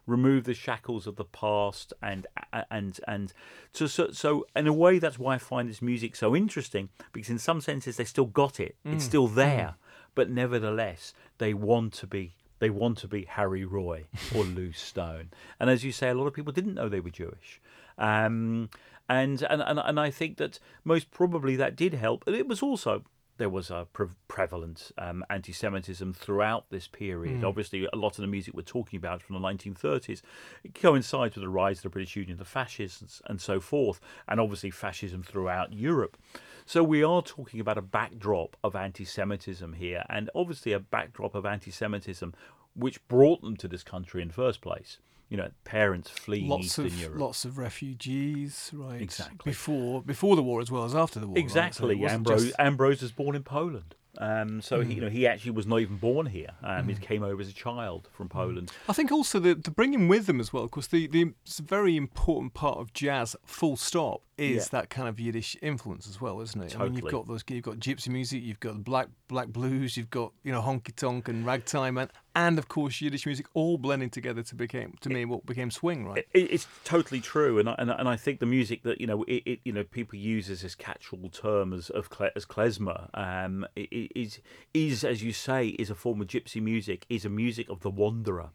[0.06, 2.28] remove the shackles of the past, and
[2.70, 3.32] and and
[3.72, 7.30] so so, so in a way that's why I find this music so interesting because
[7.30, 9.10] in some senses they still got it, it's hmm.
[9.10, 9.36] still hmm.
[9.36, 9.76] there,
[10.14, 14.04] but nevertheless they want to be they want to be Harry Roy
[14.36, 17.10] or Lew Stone, and as you say, a lot of people didn't know they were
[17.10, 17.62] Jewish.
[17.98, 18.70] Um,
[19.10, 22.24] and, and and and I think that most probably that did help.
[22.28, 23.04] It was also
[23.38, 27.44] there was a pre- prevalent um, anti-Semitism throughout this period.
[27.44, 30.22] Obviously, a lot of the music we're talking about from the 1930s
[30.64, 34.40] it coincides with the rise of the British Union, the fascists, and so forth, and
[34.40, 36.18] obviously fascism throughout Europe.
[36.66, 41.46] So we are talking about a backdrop of anti-Semitism here, and obviously a backdrop of
[41.46, 42.34] anti-Semitism
[42.74, 45.00] which brought them to this country in the first place.
[45.30, 47.20] You know, parents fleeing Lots Eastern of Europe.
[47.20, 49.02] lots of refugees, right?
[49.02, 49.38] Exactly.
[49.52, 51.36] Before before the war as well as after the war.
[51.36, 51.42] right?
[51.42, 52.06] So Exactly.
[52.06, 52.68] Ambrose, just- Hmm.
[52.68, 53.96] Ambrose was born in Poland.
[54.18, 56.52] Um, so he, you know, he actually was not even born here.
[56.64, 58.72] Um, He came over as a child from Poland.
[58.88, 61.60] I think also the, to bring him with them as well, because the, the it's
[61.60, 64.68] a very important part of jazz, full stop, is Yeah.
[64.72, 66.76] that kind of Yiddish influence as well, isn't it?
[66.80, 70.10] I mean, you've got those, you've got gypsy music, you've got black black blues, you've
[70.10, 74.10] got you know honky tonk and ragtime, and and of course Yiddish music, all blending
[74.10, 76.26] together to became to me what became swing, right?
[76.34, 79.08] It, it's totally true, and I, and, I- and I think the music that you
[79.08, 83.10] know it, it you know people use as this catch-all term as of as klezmer
[83.18, 84.40] um, is
[84.74, 87.90] is as you say is a form of gypsy music, is a music of the
[87.90, 88.50] wanderer,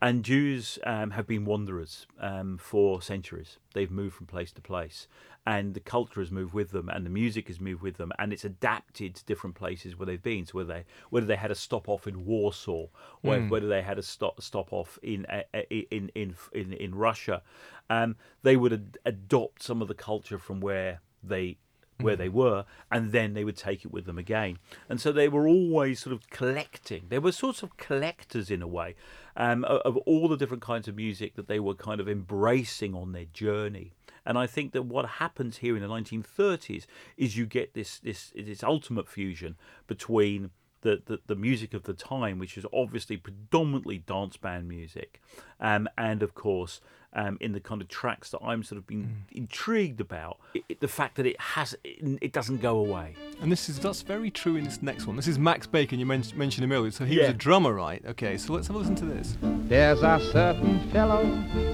[0.00, 3.58] and Jews um, have been wanderers um, for centuries.
[3.74, 5.06] They've moved from place to place,
[5.46, 8.32] and the culture has moved with them, and the music has moved with them, and
[8.32, 10.46] it's adapted to different places where they've been.
[10.46, 12.86] So whether they whether they had a stop off in Warsaw,
[13.22, 16.94] or whether they had a stop stop off in uh, uh, in in in, in
[16.94, 17.42] Russia,
[17.88, 21.56] um, they would ad- adopt some of the culture from where they
[22.02, 24.58] where they were, and then they would take it with them again.
[24.88, 27.04] And so they were always sort of collecting.
[27.08, 28.94] They were sorts of collectors in a way
[29.36, 32.94] um, of, of all the different kinds of music that they were kind of embracing
[32.94, 33.92] on their journey.
[34.26, 38.32] And I think that what happens here in the 1930s is you get this this
[38.36, 39.56] this ultimate fusion
[39.86, 40.50] between
[40.82, 45.20] the, the, the music of the time, which is obviously predominantly dance band music,
[45.60, 46.80] um, and of course,
[47.12, 50.80] um, in the kind of tracks that I'm sort of been intrigued about, it, it-
[50.80, 53.14] the fact that it has it, it doesn't go away.
[53.42, 55.16] And this is that's very true in this next one.
[55.16, 55.98] This is Max Bacon.
[55.98, 58.02] You men- mentioned him earlier, so he was a drummer, right?
[58.06, 59.36] Okay, so let's have a listen to this.
[59.42, 61.26] There's a certain fellow,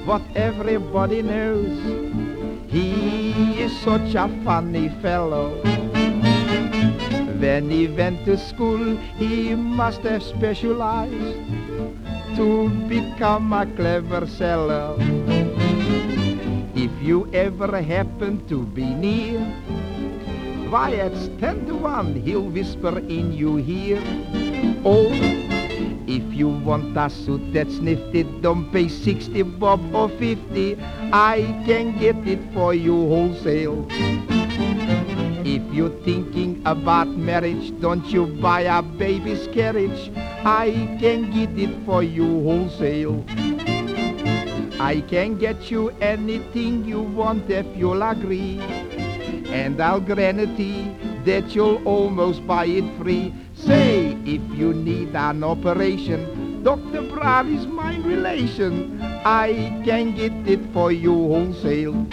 [0.04, 2.35] what everybody knows.
[2.68, 5.62] He is such a funny fellow.
[7.38, 11.38] When he went to school, he must have specialized
[12.36, 14.96] to become a clever seller.
[16.74, 19.40] If you ever happen to be near,
[20.68, 24.02] why it's ten to one, he'll whisper in you ear.
[24.84, 25.45] Oh,
[26.06, 30.78] if you want a suit that's nifty, don't pay 60 bob or 50.
[31.12, 33.86] I can get it for you wholesale.
[35.48, 40.10] If you're thinking about marriage, don't you buy a baby's carriage.
[40.44, 43.24] I can get it for you wholesale.
[44.78, 48.60] I can get you anything you want if you'll agree.
[49.48, 53.32] And I'll guarantee that you'll almost buy it free.
[53.66, 57.02] Say, if you need an operation, Dr.
[57.02, 59.02] Brady's my relation.
[59.02, 62.06] I can get it for you wholesale.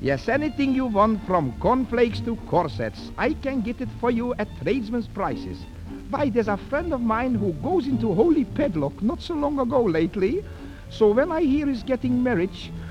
[0.00, 4.48] Yes, anything you want from cornflakes to corsets, I can get it for you at
[4.60, 5.64] tradesman's prices.
[6.10, 9.84] Why, there's a friend of mine who goes into Holy Padlock not so long ago
[9.84, 10.44] lately.
[10.88, 12.50] So when I hear he's getting married,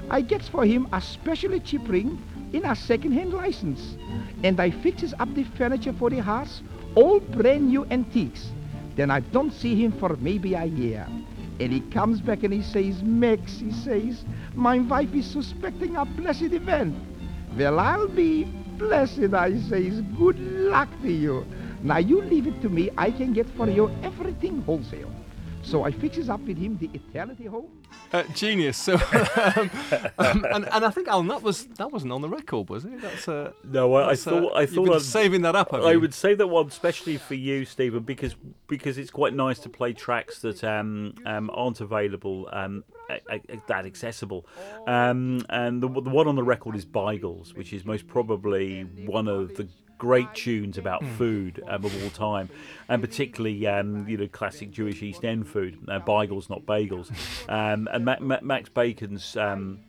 [0.10, 3.98] I gets for him a specially cheap ring in a second-hand license.
[4.44, 6.62] And I fixes up the furniture for the house,
[6.96, 8.52] all brand new antiques.
[8.96, 11.08] Then I don't see him for maybe a year.
[11.60, 14.24] And he comes back and he says, Max, he says,
[14.56, 16.96] my wife is suspecting a blessed event.
[17.58, 18.46] Well, I'll be
[18.78, 20.02] blessed, I says.
[20.18, 21.46] Good luck to you.
[21.82, 22.90] Now you leave it to me.
[22.98, 25.12] I can get for you everything wholesale.
[25.70, 27.68] So I fixes up with him the Eternity Home.
[28.12, 28.76] Uh, genius.
[28.76, 28.94] So,
[29.56, 29.70] um,
[30.18, 33.00] um, and, and I think Alan, that was that wasn't on the record, was it?
[33.00, 35.56] That's uh, No, I, I that's, uh, thought I you've thought been I'd- saving that
[35.56, 35.72] up.
[35.72, 38.36] I would save that one especially for you, Stephen, because
[38.68, 43.62] because it's quite nice to play tracks that um, um, aren't available um, a- a-
[43.68, 44.48] that accessible.
[44.88, 49.28] Um, and the, the one on the record is Beigels, which is most probably one
[49.28, 49.68] of the
[50.00, 52.50] great tunes about food um, of all time,
[52.88, 57.12] and particularly um, you know classic Jewish East End food, uh, Beigels, not bagels.
[57.48, 59.38] Um, and Ma- Ma- Max Bacon's.
[59.38, 59.82] Um,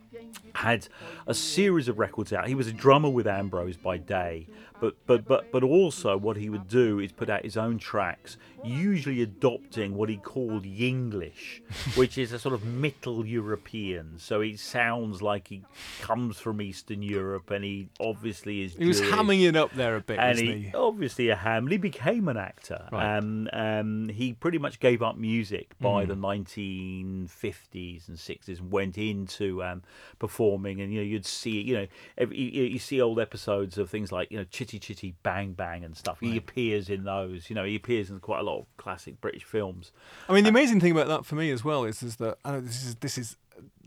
[0.54, 0.88] had
[1.26, 2.46] a series of records out.
[2.46, 4.48] He was a drummer with Ambrose by day,
[4.80, 8.36] but but but but also what he would do is put out his own tracks,
[8.64, 11.60] usually adopting what he called Yinglish,
[11.96, 14.18] which is a sort of Middle European.
[14.18, 15.62] So he sounds like he
[16.00, 18.74] comes from Eastern Europe, and he obviously is.
[18.74, 20.72] He was hamming it up there a bit, and he, he?
[20.74, 21.66] obviously a ham.
[21.66, 22.88] He became an actor.
[22.92, 23.16] Right.
[23.16, 26.08] Um, um, he pretty much gave up music by Mm.
[26.08, 29.82] the 1950s and 60s and went into um,
[30.18, 30.80] performing.
[30.80, 31.86] And you know, you'd see, you know,
[32.18, 35.84] every, you, you see old episodes of things like you know, Chitty Chitty Bang Bang
[35.84, 36.18] and stuff.
[36.20, 37.48] He appears in those.
[37.50, 39.92] You know, he appears in quite a lot of classic British films.
[40.28, 42.38] I mean, the uh, amazing thing about that for me as well is, is that
[42.44, 43.36] I know this is this is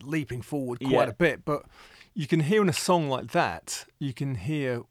[0.03, 1.03] leaping forward quite Yeah.
[1.09, 1.63] a bit, but
[2.13, 4.83] you can hear in a song like that, you can hear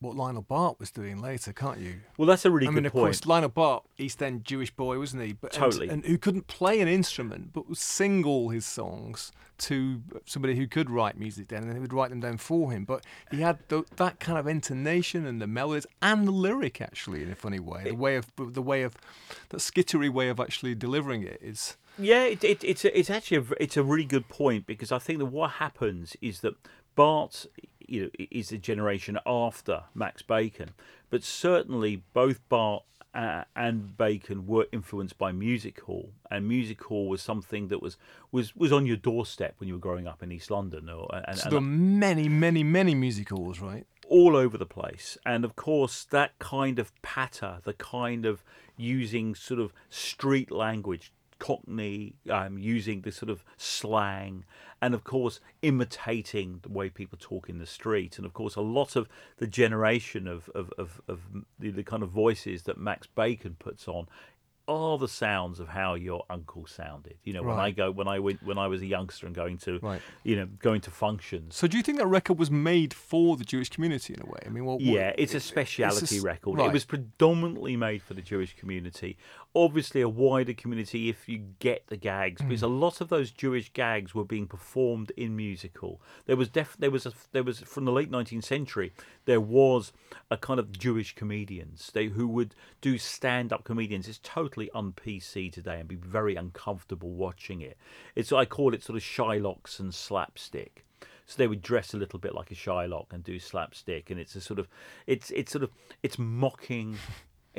[0.00, 2.00] what Lionel Bart was doing later, can't you?
[2.16, 3.04] Well, that's a really I good mean, of point.
[3.04, 5.34] course, Lionel Bart, East End Jewish boy, wasn't he?
[5.34, 5.88] But Totally.
[5.88, 10.66] and, who couldn't play an instrument, but would sing all his songs to somebody who
[10.66, 12.84] could write music down, and he would write them down for him.
[12.86, 17.22] But he had th- that kind of intonation and the melodies and the lyric, actually,
[17.22, 17.84] in a funny way.
[17.84, 18.96] The way of the way of
[19.50, 21.76] that skittery way of actually delivering it is.
[21.98, 24.98] Yeah, it, it, it's a, it's actually a, it's a really good point because I
[24.98, 26.54] think that what happens is that
[26.94, 27.44] Bart,
[27.90, 30.70] you know, is a generation after Max Bacon,
[31.10, 37.08] but certainly both Bart uh, and Bacon were influenced by music hall, and music hall
[37.08, 37.96] was something that was
[38.30, 41.38] was was on your doorstep when you were growing up in East London, or and,
[41.38, 43.86] So there are many, many, many music halls, right?
[44.10, 45.16] all over the place.
[45.24, 48.42] And of course, that kind of patter, the kind of
[48.76, 54.44] using sort of street language, Cockney, um, using the sort of slang,
[54.80, 58.16] and of course, imitating the way people talk in the street.
[58.16, 61.20] And of course, a lot of the generation of, of, of, of
[61.58, 64.06] the, the kind of voices that Max Bacon puts on
[64.68, 67.16] are the sounds of how your uncle sounded.
[67.24, 69.58] You know, when I go when I went when I was a youngster and going
[69.58, 70.00] to Right.
[70.22, 71.56] you know going to functions.
[71.56, 74.38] So do you think that record was made for the Jewish community in a way?
[74.46, 76.58] I mean, what- Yeah, it's a it- speciality s- record.
[76.58, 76.68] Right.
[76.68, 79.16] It was predominantly made for the Jewish community.
[79.52, 82.78] Obviously, a wider community if you get the gags, because a Mm.
[82.80, 86.00] lot of those Jewish gags were being performed in musical.
[86.26, 88.92] There was def- there was a, there was from the late 19th century.
[89.24, 89.92] There was
[90.30, 94.06] a kind of Jewish comedians they who would do stand up comedians.
[94.06, 97.76] It's totally un PC today and be very uncomfortable watching it.
[98.14, 100.84] It's I call it sort of Shylocks and slapstick.
[101.26, 104.34] So they would dress a little bit like a Shylock and do slapstick, and it's
[104.36, 104.68] a sort of,
[105.08, 105.70] it's it's sort of,
[106.02, 106.98] it's mocking,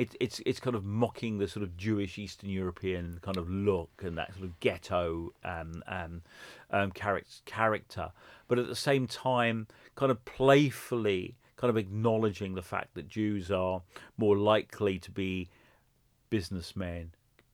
[0.01, 4.01] it, it's it's kind of mocking the sort of Jewish Eastern European kind of look
[4.03, 6.23] and that sort of ghetto um, um,
[6.71, 6.91] um,
[7.45, 8.11] character,
[8.47, 13.51] but at the same time, kind of playfully, kind of acknowledging the fact that Jews
[13.51, 13.83] are
[14.17, 15.49] more likely to be
[16.31, 17.11] businessmen.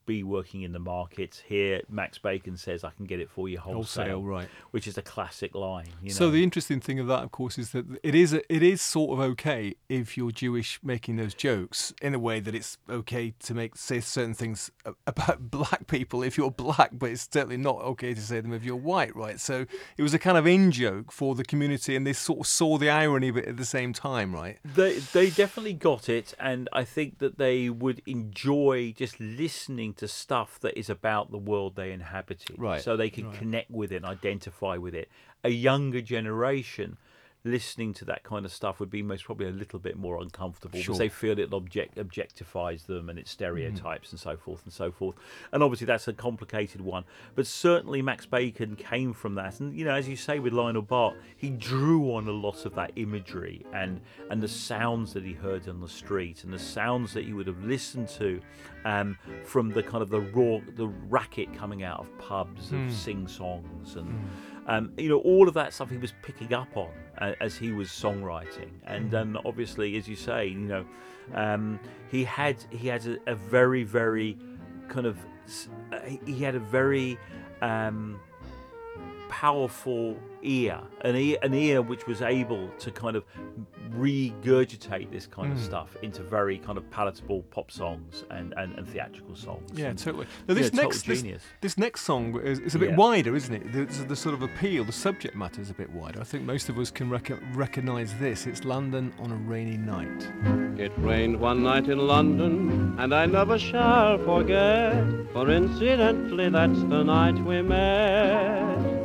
[0.07, 1.81] Be working in the markets here.
[1.89, 4.49] Max Bacon says, "I can get it for you wholesale,", Wholesale, right.
[4.71, 5.89] which is a classic line.
[6.01, 6.15] You know?
[6.15, 9.11] So the interesting thing of that, of course, is that it is it is sort
[9.11, 13.53] of okay if you're Jewish making those jokes in a way that it's okay to
[13.53, 14.71] make say certain things
[15.05, 18.63] about black people if you're black, but it's certainly not okay to say them if
[18.63, 19.39] you're white, right?
[19.39, 19.65] So
[19.97, 22.77] it was a kind of in joke for the community, and they sort of saw
[22.77, 24.57] the irony of it at the same time, right?
[24.63, 30.07] They they definitely got it, and I think that they would enjoy just listening to
[30.07, 33.37] stuff that is about the world they inhabited, Right, So they can right.
[33.37, 35.09] connect with it, and identify with it.
[35.43, 36.97] A younger generation
[37.47, 40.77] listening to that kind of stuff would be most probably a little bit more uncomfortable
[40.79, 40.93] Sure.
[40.93, 43.29] because they feel it object objectifies them and it Mm.
[43.29, 45.15] stereotypes and so forth and so forth.
[45.51, 49.59] And obviously that's a complicated one, but certainly Max Bacon came from that.
[49.59, 52.75] And you know, as you say with Lionel Bart, he drew on a lot of
[52.75, 57.13] that imagery and and the sounds that he heard on the street and the sounds
[57.13, 58.41] that he would have listened to
[58.85, 63.27] um, from the kind of the raw the racket coming out of pubs of sing
[63.27, 64.27] songs and
[64.67, 66.89] um, you know all of that stuff he was picking up on
[67.19, 68.69] uh, as he was songwriting.
[68.85, 70.85] And um, obviously as you say you know
[71.33, 74.37] um, he had he had a, a very very
[74.89, 75.17] kind of
[75.91, 77.17] uh, he- he had a very
[77.61, 78.19] um,
[79.29, 83.23] powerful ear, an ear, an ear which was able to kind of
[83.91, 85.57] regurgitate this kind Hmm.
[85.57, 89.69] of stuff into very kind of palatable pop songs and, and, and theatrical songs.
[89.73, 90.27] Yeah, And- totally.
[90.47, 91.43] Now, this Yeah, total next this, genius.
[91.61, 92.95] this next song is, is a bit Yeah.
[92.95, 93.71] wider, isn't it?
[93.73, 96.19] The, the sort of appeal, the subject matter is a bit wider.
[96.19, 98.45] I think most of us can rec- recognise this.
[98.47, 100.29] It's London on a rainy night.
[100.77, 104.93] It rained one night in London, and I never shall forget,
[105.33, 108.96] for incidentally that's the night we met.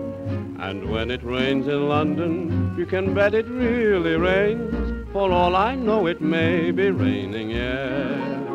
[0.63, 5.75] And when it rains in London, you can bet it really rains, for all I
[5.75, 8.47] know it may be raining yet.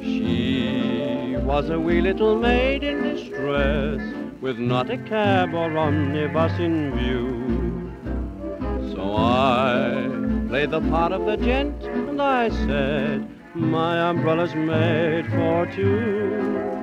[0.00, 4.00] She was a wee little maid in distress,
[4.40, 7.92] with not a cab or omnibus in view.
[8.94, 10.08] So I
[10.48, 16.79] played the part of the gent, and I said, My umbrella's made for two.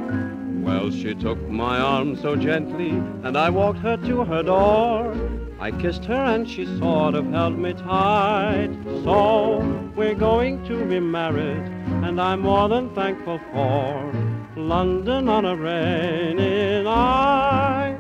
[0.68, 2.90] Well, she took my arm so gently,
[3.24, 5.16] and I walked her to her door.
[5.62, 8.78] I kissed her, and she sort of held me tight.
[9.06, 9.60] So
[9.96, 11.66] we're going to be married,
[12.04, 14.12] and I'm more than thankful for
[14.58, 17.98] London on a rainy night.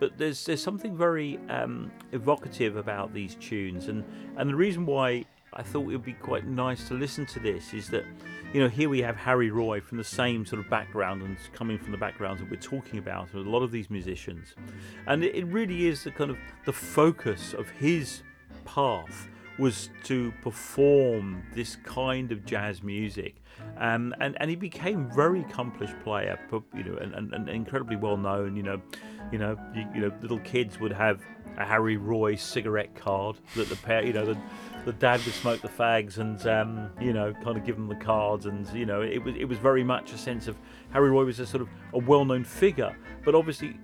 [0.00, 4.04] but there's there's something very um, evocative about these tunes, and
[4.36, 5.24] and the reason why
[5.56, 8.04] I thought it would be quite nice to listen to this is that,
[8.52, 11.78] you know, here we have Harry Roy from the same sort of background and coming
[11.78, 14.54] from the backgrounds that we're talking about with a lot of these musicians,
[15.06, 18.22] and it, really is the kind of the focus of his
[18.64, 19.28] path
[19.58, 23.36] was to perform this kind of jazz music.
[23.78, 26.38] Um, and, and he became very accomplished player,
[26.74, 28.56] you know, and, and, and incredibly well known.
[28.56, 28.82] You know,
[29.30, 31.20] you know, you, you know, little kids would have
[31.56, 34.38] a Harry Roy cigarette card that the pair, you know, the,
[34.84, 37.94] the dad would smoke the fags and um, you know, kind of give them the
[37.96, 40.56] cards, and you know, it was it was very much a sense of
[40.90, 43.78] Harry Roy was a sort of a well-known figure, but obviously,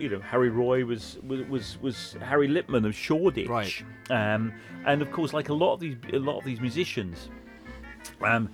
[0.00, 3.84] you know, Harry Roy was was was, was Harry Lipman of Shoreditch, Right.
[4.10, 4.52] um,
[4.86, 7.28] and of course, like a lot of these a lot of these musicians,
[8.22, 8.48] um,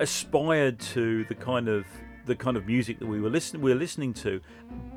[0.00, 1.86] aspired to the kind of
[2.26, 4.40] the kind of music that we were listening we were listening to,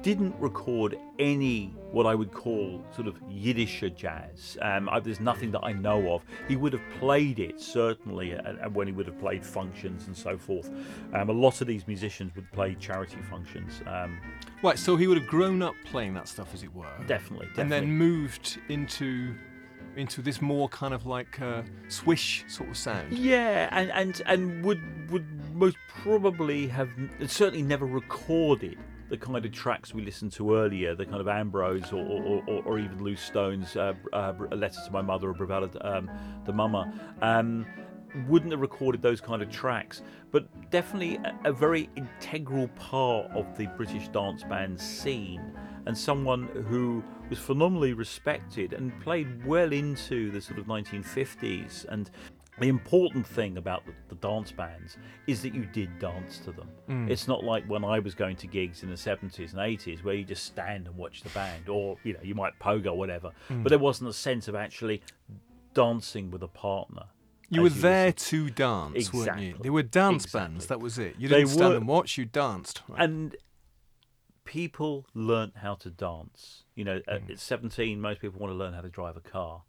[0.02, 4.58] didn't record any what I would call sort of Yiddisher jazz.
[4.62, 6.24] Um, I, there's nothing that I know of.
[6.48, 10.38] He would have played it certainly, at when he would have played functions and so
[10.38, 10.70] forth.
[11.14, 13.82] Um, a lot of these musicians would play charity functions.
[13.86, 14.20] Um,
[14.64, 16.86] Right, so he would have grown up playing that stuff, as it were.
[17.06, 17.62] definitely, definitely.
[17.62, 19.36] and then moved into
[19.98, 23.18] into this more kind of like uh, swish sort of sound.
[23.18, 26.90] Yeah, and, and and would would most probably have
[27.28, 28.78] certainly never recorded
[29.10, 32.64] the kind of tracks we listened to earlier, the kind of Ambrose or or, or,
[32.64, 36.10] or even Lew Stones, uh, uh, a letter to my mother or Bravada um,
[36.46, 36.94] the Mama.
[37.22, 37.66] Um,
[38.28, 43.58] wouldn't have recorded those kind of tracks, but definitely a, a very integral part of
[43.58, 45.54] the British dance band scene,
[45.88, 51.86] and someone who was phenomenally respected and played well into the sort of 1950s.
[51.88, 52.12] And
[52.60, 56.70] the important thing about the, dance bands is that you did dance to them.
[56.90, 57.10] Mm.
[57.10, 60.16] It's not like when I was going to gigs in the 70s and 80s where
[60.16, 63.32] you just stand and watch the band, or you know you might pogo or whatever,
[63.50, 63.62] mm.
[63.64, 65.02] but there wasn't a sense of actually
[65.74, 67.04] dancing with a partner.
[67.50, 68.48] You were there listen.
[68.48, 69.56] to dance, weren't you?
[69.62, 70.48] They were dance Exactly.
[70.52, 70.66] bands.
[70.68, 71.16] That was it.
[71.18, 72.18] You didn't stand were- and watch.
[72.18, 72.82] You danced.
[72.90, 73.04] Right.
[73.04, 73.36] and
[74.48, 76.64] people learnt how to dance.
[76.76, 77.32] You know, at, Mm.
[77.34, 79.64] at 17, most people want to learn how to drive a car.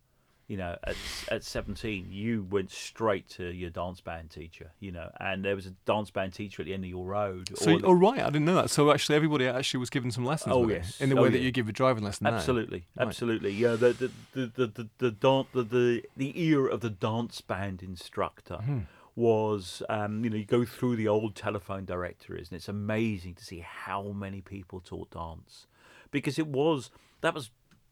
[0.46, 0.96] You know, at
[1.30, 4.70] at 17, you went straight to your dance band teacher.
[4.80, 7.50] You know, and there was a dance band teacher at the end of your road.
[7.54, 8.70] so, or the- oh right, I didn't know that.
[8.70, 10.54] So actually, everybody actually was given some lessons.
[10.56, 11.00] Oh, it, yes.
[11.02, 12.24] in the Oh, way that you give a driving lesson.
[12.24, 12.34] now.
[12.36, 13.06] Absolutely, Right.
[13.06, 13.50] absolutely.
[13.52, 17.82] Yeah, the the the the the, the, the, the the ear of the dance band
[17.82, 18.78] instructor Hmm.
[19.18, 23.44] Was, um, you know, you go through the old telephone directories, and it's amazing to
[23.44, 25.66] see how many people taught dance,
[26.12, 26.90] because it was
[27.20, 27.50] that was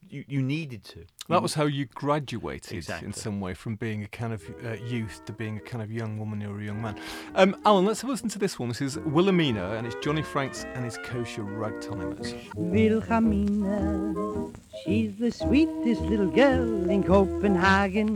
[0.08, 1.04] you, you needed to.
[1.28, 3.08] That was how you graduated Exactly.
[3.08, 5.90] in some way from being a kind of uh, youth to being a kind of
[5.90, 6.96] young woman or a young man.
[7.34, 8.68] Um, Alan, let's have a listen to this one.
[8.68, 12.36] This is Wilhelmina, and it's Johnny Franks and his kosher ragtimers.
[12.54, 14.52] Wilhelmina,
[14.84, 18.14] she's the sweetest little girl in Copenhagen.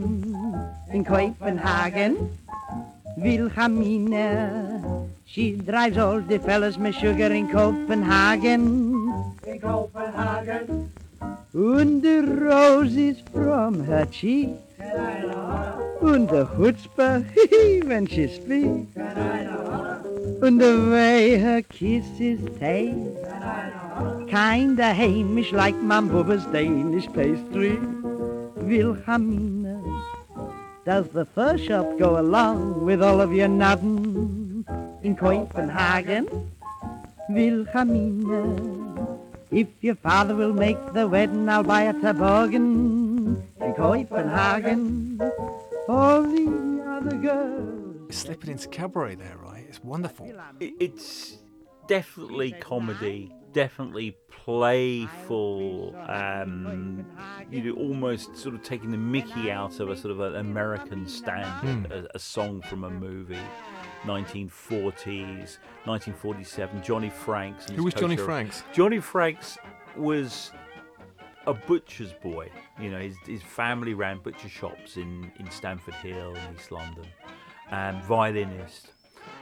[0.93, 2.37] In Copenhagen,
[3.17, 9.33] Wilhelmina, she drives all the fellas with sugar in Copenhagen.
[9.45, 10.91] In Copenhagen.
[11.53, 14.49] And the roses from her cheek.
[14.79, 17.23] And the chutzpah
[17.87, 18.95] when she speaks.
[20.43, 22.97] And the way her kisses taste.
[24.27, 27.77] Kinda Hamish like Mam Bubba's Danish pastry.
[28.55, 29.60] Wilhelmina,
[30.85, 34.65] does the fur shop go along with all of your nodding
[35.03, 36.27] in Copenhagen?
[37.29, 39.17] Wilhelmina,
[39.51, 45.21] if your father will make the wedding, I'll buy a toboggan in Copenhagen.
[45.87, 48.09] All the other girls.
[48.09, 49.65] It's slipping into cabaret there, right?
[49.67, 50.29] It's wonderful.
[50.59, 51.37] It's
[51.87, 55.95] definitely comedy, definitely playful.
[56.07, 57.05] Um,
[57.49, 61.07] you know, almost sort of taking the Mickey out of a sort of an American
[61.07, 63.37] standard, a, a song from a movie.
[64.05, 66.81] 1940s, 1947.
[66.81, 67.67] Johnny Franks.
[67.67, 68.63] and Who was Johnny Franks?
[68.73, 69.57] Johnny Franks
[69.95, 70.51] was
[71.45, 72.49] a butcher's boy.
[72.79, 77.05] You know, his, his family ran butcher shops in, in Stamford Hill in East London,
[77.69, 78.91] and violinist.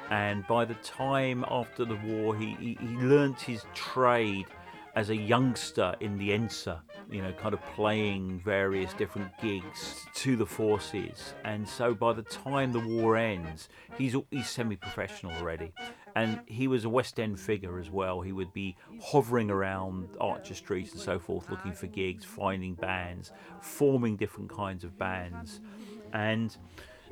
[0.09, 4.47] And by the time after the war, he, he, he learnt his trade
[4.95, 6.79] as a youngster in the ENSA,
[7.11, 11.33] you know, kind of playing various different gigs to the forces.
[11.45, 15.71] And so by the time the war ends, he's, he's semi professional already.
[16.15, 18.21] And he was a West End figure as well.
[18.21, 23.31] He would be hovering around Archer Street and so forth, looking for gigs, finding bands,
[23.61, 25.61] forming different kinds of bands.
[26.11, 26.57] And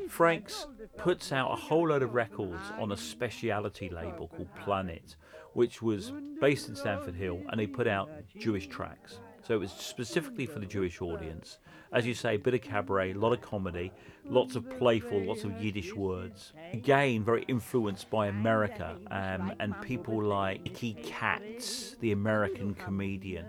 [0.09, 5.15] Franks puts out a whole load of records on a speciality label called Planet,
[5.53, 9.19] which was based in Stamford Hill, and they put out Jewish tracks.
[9.47, 11.59] So it was specifically for the Jewish audience.
[11.93, 13.93] As you say, a bit of cabaret, a lot of comedy,
[14.25, 16.51] lots of playful, lots of Yiddish words.
[16.73, 23.45] Again, very influenced by America um, and people like Mickey Katz, the American comedian.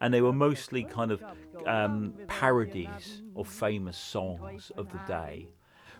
[0.00, 1.22] And they were mostly kind of
[1.64, 5.48] um, parodies of famous songs of the day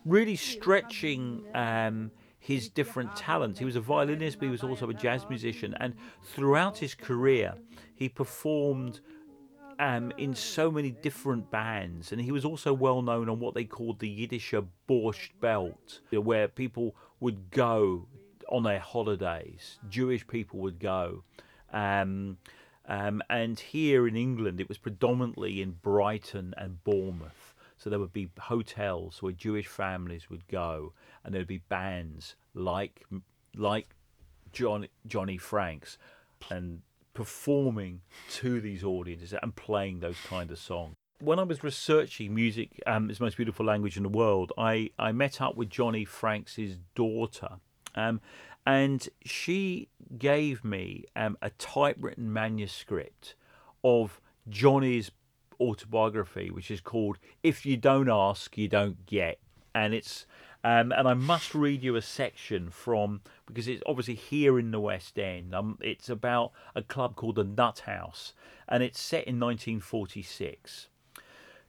[0.05, 3.59] really stretching um, his different talents.
[3.59, 5.75] He was a violinist, but he was also a jazz musician.
[5.81, 7.55] And throughout his career,
[7.95, 9.01] he performed
[9.79, 12.13] um, in so many different bands.
[12.13, 16.49] And he was also well known on what they called the Yiddisher Borscht Belt, where
[16.49, 18.07] people would go
[18.49, 19.79] on their holidays.
[19.89, 21.25] Jewish people would go.
[21.73, 22.39] Um,
[22.87, 27.44] um, and here in England, it was predominantly in Brighton and Bournemouth.
[27.85, 32.35] So there would be hotels where Jewish families would go, and there would be bands
[32.55, 33.05] like
[33.55, 33.95] like
[34.53, 35.99] John, Johnny Franks,
[36.49, 36.81] and
[37.13, 38.01] performing
[38.37, 40.95] to these audiences and playing those kind of songs.
[41.21, 44.89] When I was researching music um, is the most beautiful language in the world, I,
[44.99, 47.59] I met up with Johnny Franks' daughter,
[47.95, 48.23] um,
[48.65, 53.35] and she gave me um, a typewritten manuscript
[53.85, 55.11] of Johnny's
[55.61, 59.39] autobiography, which is called "If You Don't Ask, You Don't Get,"
[59.75, 60.27] and it's
[60.65, 64.81] um, and I must read you a section from because it's obviously here in the
[64.81, 65.55] West End.
[65.55, 68.33] Um, it's about a club called the Nut House,
[68.67, 70.89] and it's set in 1946.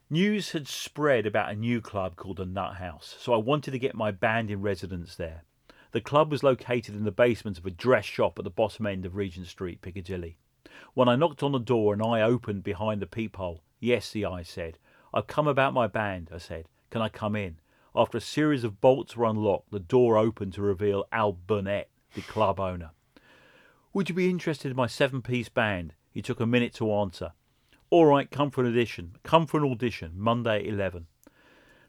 [0.09, 3.79] News had spread about a new club called the Nut House, so I wanted to
[3.79, 5.43] get my band in residence there.
[5.91, 9.05] The club was located in the basement of a dress shop at the bottom end
[9.05, 10.37] of Regent Street, Piccadilly.
[10.93, 13.61] When I knocked on the door, an eye opened behind the peephole.
[13.85, 14.79] Yes, the eye said.
[15.13, 16.65] I've come about my band, I said.
[16.89, 17.57] Can I come in?
[17.95, 22.21] After a series of bolts were unlocked, the door opened to reveal Al Burnett, the
[22.21, 22.89] club owner.
[23.93, 25.93] Would you be interested in my seven piece band?
[26.09, 27.33] He took a minute to answer.
[27.91, 29.17] All right, come for an audition.
[29.21, 31.05] Come for an audition, Monday at 11.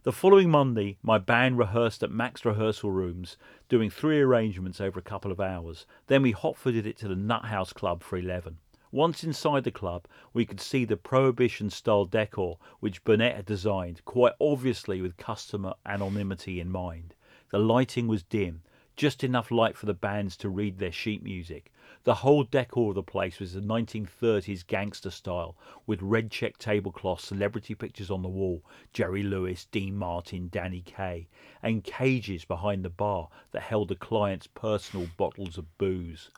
[0.03, 3.38] The following Monday, my band rehearsed at Max rehearsal rooms,
[3.70, 5.86] doing three arrangements over a couple of hours.
[6.09, 8.59] Then we hot-footed it to the Nut House Club for 11.
[8.97, 14.03] Once inside the club, we could see the Prohibition style decor which Burnett had designed,
[14.07, 17.14] quite obviously with customer anonymity in mind.
[17.51, 18.62] The lighting was dim,
[18.97, 21.70] just enough light for the bands to read their sheet music.
[22.05, 27.24] The whole decor of the place was the 1930s gangster style, with red check tablecloths,
[27.24, 31.28] celebrity pictures on the wall Jerry Lewis, Dean Martin, Danny Kaye,
[31.62, 36.30] and cages behind the bar that held the clients' personal bottles of booze.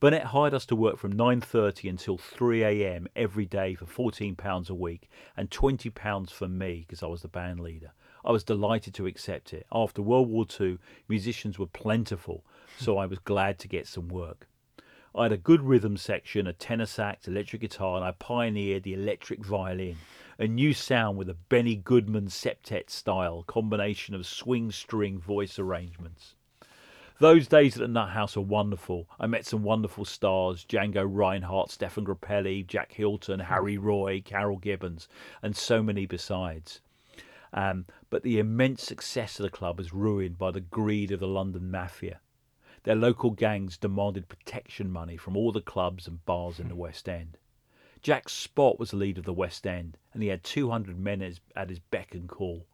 [0.00, 3.06] Burnett hired us to work from 9:30 until 3 a.m.
[3.14, 7.22] every day for 14 pounds a week and 20 pounds for me because I was
[7.22, 7.92] the band leader.
[8.24, 9.66] I was delighted to accept it.
[9.70, 10.78] After World War II,
[11.08, 12.44] musicians were plentiful,
[12.78, 14.48] so I was glad to get some work.
[15.14, 18.94] I had a good rhythm section, a tenor sax, electric guitar, and I pioneered the
[18.94, 19.98] electric violin,
[20.38, 26.33] a new sound with a Benny Goodman septet style combination of swing string voice arrangements.
[27.24, 29.08] Those days at the Nut House were wonderful.
[29.18, 35.08] I met some wonderful stars Django Reinhardt, Stéphane Grappelli, Jack Hylton, Harry Roy, Carroll Gibbons,
[35.40, 36.82] and so many besides.
[37.54, 41.26] Um, but the immense success of the club was ruined by the greed of the
[41.26, 42.20] London mafia.
[42.82, 47.08] Their local gangs demanded protection money from all the clubs and bars in the West
[47.08, 47.38] End.
[48.02, 51.22] Jack Spot was the lead of the West End, and he had 200 men
[51.56, 52.66] at his beck and call.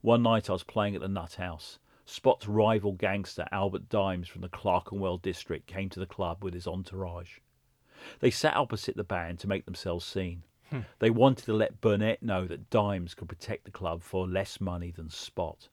[0.00, 1.78] One night I was playing at the Nut House.
[2.10, 6.66] Spot's rival gangster, Albert Dimes from the Clerkenwell district, came to the club with his
[6.66, 7.40] entourage.
[8.20, 10.42] They sat opposite the band to make themselves seen.
[10.70, 10.80] Hmm.
[11.00, 14.90] They wanted to let Burnett know that Dimes could protect the club for less money
[14.90, 15.68] than Spot.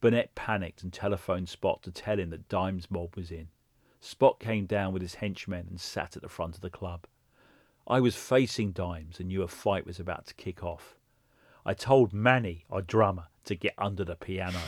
[0.00, 3.48] Burnett panicked and telephoned Spot to tell him that Dimes' mob was in.
[4.00, 7.04] Spot came down with his henchmen and sat at the front of the club.
[7.84, 10.94] I was facing Dimes and knew a fight was about to kick off.
[11.66, 14.60] I told Manny, our drummer, to get under the piano.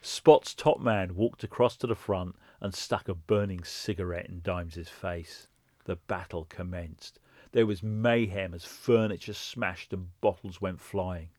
[0.00, 4.88] Spot's top man walked across to the front and stuck a burning cigarette in Dimes's
[4.88, 5.48] face.
[5.84, 7.18] The battle commenced.
[7.52, 11.30] There was mayhem as furniture smashed and bottles went flying.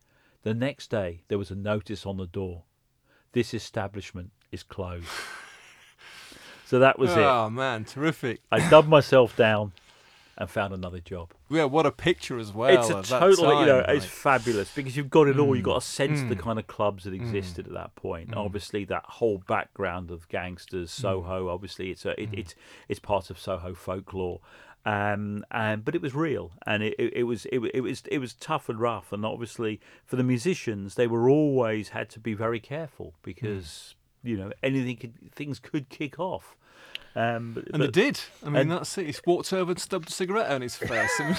[0.44, 2.64] The next day there was a notice on the door.
[3.32, 5.08] This establishment is closed.
[6.66, 7.20] so that was it.
[7.20, 8.42] Oh man, terrific!
[8.52, 9.74] I dubbed myself down
[10.38, 11.34] and found another job.
[11.52, 12.70] Yeah, what a picture as well.
[12.70, 15.56] it's a total, you know, time, it's fabulous because you've got it all.
[15.56, 17.96] You've Mm, got a sense of the mm, kind of clubs that existed at that
[17.96, 18.32] point.
[18.32, 18.38] mm.
[18.38, 21.50] Obviously, that whole background of gangsters, Soho.
[21.50, 22.34] Obviously, it's a, Mm.
[22.34, 22.56] it, it's
[22.88, 24.42] it's part of Soho folklore.
[24.86, 28.20] Um, and but it was real, and it, it, it was it, it was it
[28.20, 32.34] was tough and rough, and obviously for the musicians, they were always had to be
[32.34, 36.56] very careful because you know anything could things could kick off.
[37.16, 38.20] Um, but, And they did.
[38.46, 39.08] I mean, and- that's it.
[39.08, 41.10] He walked over and stubbed a cigarette on his face.
[41.20, 41.36] I mean,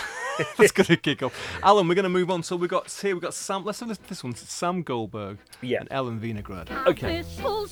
[0.59, 1.33] that's going to kick off.
[1.63, 2.43] Alan, we're going to move on.
[2.43, 3.15] So we got here.
[3.15, 3.65] We got Sam.
[3.65, 4.35] Let's have this, this one.
[4.35, 5.81] Sam Goldberg Yeah.
[5.81, 6.71] and Ellen Vinograd.
[6.87, 7.19] Okay.
[7.19, 7.67] Bissel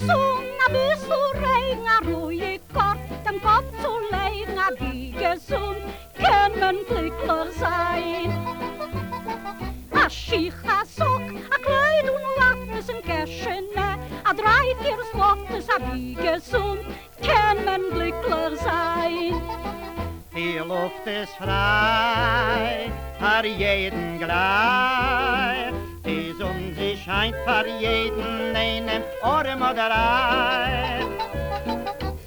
[20.99, 25.73] Luft ist frei, für jeden gleich.
[26.05, 31.01] Die Sonne sie scheint für jeden einen Orm oder Ei.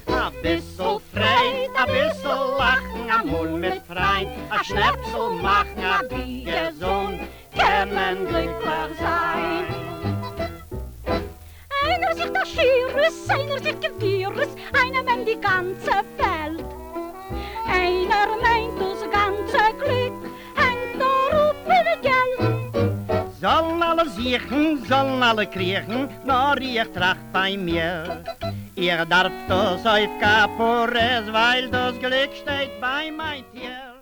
[0.08, 7.20] A bissel frei, a bissel lachen, a Mund mit Freien, a Schnäpsel machen, a gesund,
[7.56, 9.66] kann man glücklich sein.
[11.84, 16.61] Einer sich das Schieres, einer sich Gewirres, einer meint die ganze Welt.
[17.72, 18.22] Einer.
[24.88, 25.48] Sollen alle
[26.60, 28.24] ich tracht bei mir.
[28.74, 33.92] Ihr darf das auf Kapores, weil das Glück steht bei mein Tier.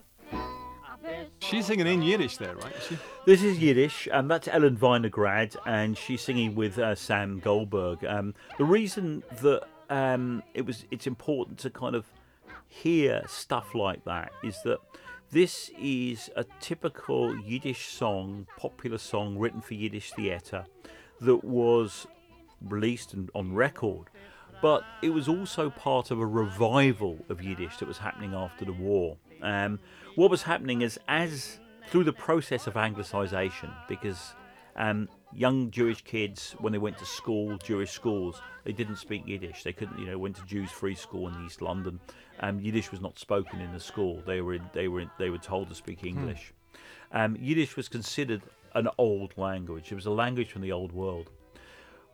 [1.41, 2.75] She's singing in Yiddish there, right?
[2.89, 2.97] She?
[3.25, 8.05] This is Yiddish, and that's Ellen Vinograd, and she's singing with uh, Sam Goldberg.
[8.05, 12.05] Um, the reason that um, it was it's important to kind of
[12.71, 14.79] hear stuff like that is that
[15.31, 20.65] this is a typical Yiddish song, popular song written for Yiddish theatre,
[21.21, 22.07] that was
[22.63, 24.09] released and on record.
[24.63, 28.73] But it was also part of a revival of Yiddish that was happening after the
[28.73, 29.17] war.
[29.43, 29.79] Um,
[30.17, 34.35] what was happening is, as through the process of Anglicisation, because
[34.77, 39.63] um, young Jewish kids, when they went to school, Jewish schools, they didn't speak Yiddish.
[39.63, 42.01] They couldn't, you know, went to Jews free school in East London.
[42.41, 44.23] Um, Yiddish was not spoken in the school.
[44.27, 46.53] They were, they were, they were told to speak English.
[47.13, 48.43] Um, Yiddish was considered
[48.75, 49.93] an old language.
[49.93, 51.31] It was a language from the old world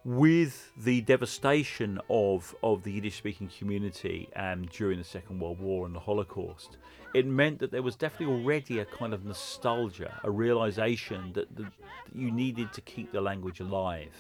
[0.07, 5.85] with the devastation of, of the Yiddish speaking community um, during the Second World War
[5.85, 6.77] and the Holocaust,
[7.13, 11.65] it meant that there was definitely already a kind of nostalgia, a realization that, the,
[11.65, 11.73] that
[12.15, 14.13] you needed to keep the language alive.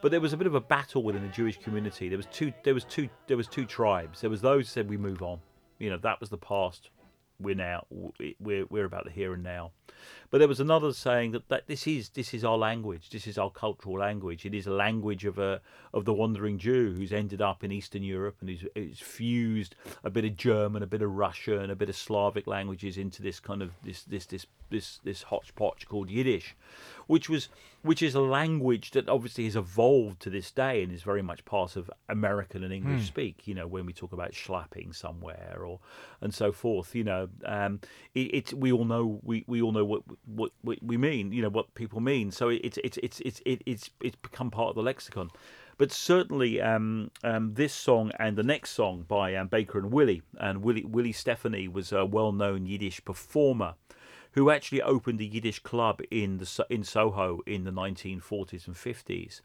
[0.00, 2.08] But there was a bit of a battle within the Jewish community.
[2.08, 4.20] There was two there was two there was two tribes.
[4.20, 5.40] There was those who said we move on.
[5.78, 6.90] You know, that was the past.
[7.40, 7.86] we're now
[8.38, 9.72] we're we're about the here and now.
[10.30, 13.38] But there was another saying that, that this is this is our language, this is
[13.38, 14.46] our cultural language.
[14.46, 15.60] It is a language of a
[15.92, 19.74] of the wandering Jew who's ended up in Eastern Europe and who's, fused
[20.04, 23.40] a bit of German, a bit of Russian, a bit of Slavic languages into this
[23.40, 26.54] kind of this this this this this hodgepodge called Yiddish,
[27.10, 27.48] which was
[27.82, 31.44] which is a language that obviously has evolved to this day and is very much
[31.44, 33.48] part of American and English speak.
[33.48, 35.80] You know, when we talk about schlapping somewhere or
[36.20, 36.94] and so forth.
[36.94, 37.80] You know, um,
[38.14, 41.32] it, it's we all know we, we all know what, what what we mean.
[41.32, 42.30] You know what people mean.
[42.30, 45.30] So it's it's it's it's it, it's it's become part of the lexicon.
[45.78, 50.22] But certainly, um, um, this song and the next song by um, Baker and Willie,
[50.38, 53.74] and Willie Willie Stephanie was a well-known Yiddish performer
[54.32, 59.40] who actually opened a Yiddish club in the in Soho in the 1940s and 50s.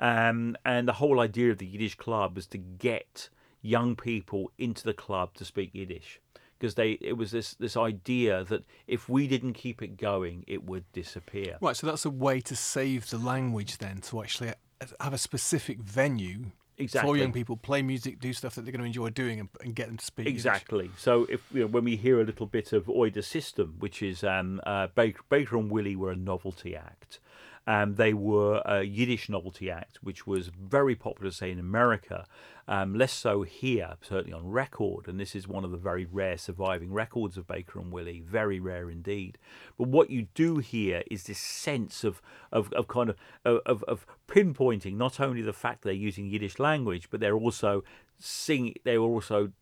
[0.00, 3.28] Um, and the whole idea of the Yiddish club was to get
[3.60, 6.20] young people into the club to speak Yiddish
[6.62, 10.64] because they it was this this idea that if we didn't keep it going, it
[10.64, 11.58] would disappear.
[11.60, 14.52] Right, so that's a way to save the language then, to actually
[15.00, 16.52] have a specific venue
[16.88, 19.74] for young people, play music, do stuff that they're going to enjoy doing, and, and
[19.74, 20.26] get them to speak.
[20.26, 20.90] Exactly.
[20.96, 24.24] So if you know, when we hear a little bit of Oida System, which is
[24.24, 27.20] um, uh, Baker, Baker and Willie were a novelty act.
[27.66, 32.26] Um, they were a Yiddish novelty act, which was very popular, say in America,
[32.66, 35.06] um, less so here, certainly on record.
[35.06, 38.58] And this is one of the very rare surviving records of Baker and Willie, very
[38.58, 39.38] rare indeed.
[39.78, 44.06] But what you do here is this sense of of, of kind of, of of
[44.26, 47.84] pinpointing not only the fact they're using Yiddish language, but they're also
[48.18, 48.74] sing.
[48.84, 49.52] They're also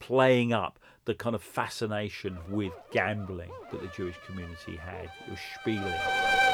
[0.00, 5.10] playing up the kind of fascination with gambling that the Jewish community had.
[5.26, 6.47] It was spieling.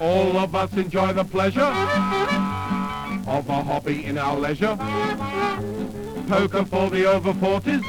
[0.00, 4.74] All of us enjoy the pleasure of a hobby in our leisure.
[6.26, 7.84] Poker for the over 40s.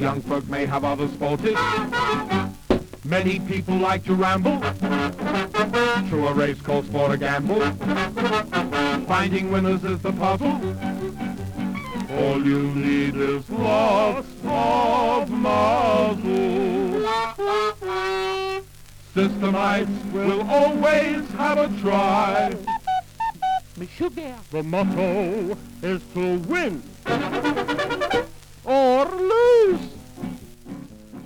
[0.00, 1.58] Young folk may have other sporties.
[3.04, 4.60] Many people like to ramble.
[6.08, 7.60] Through a race calls for a gamble.
[9.06, 10.58] Finding winners is the puzzle.
[12.18, 16.72] All you need is lots of muzzle.
[19.14, 22.54] Systemites will always have a try.
[24.50, 26.82] The motto is to win
[28.64, 29.41] or lose.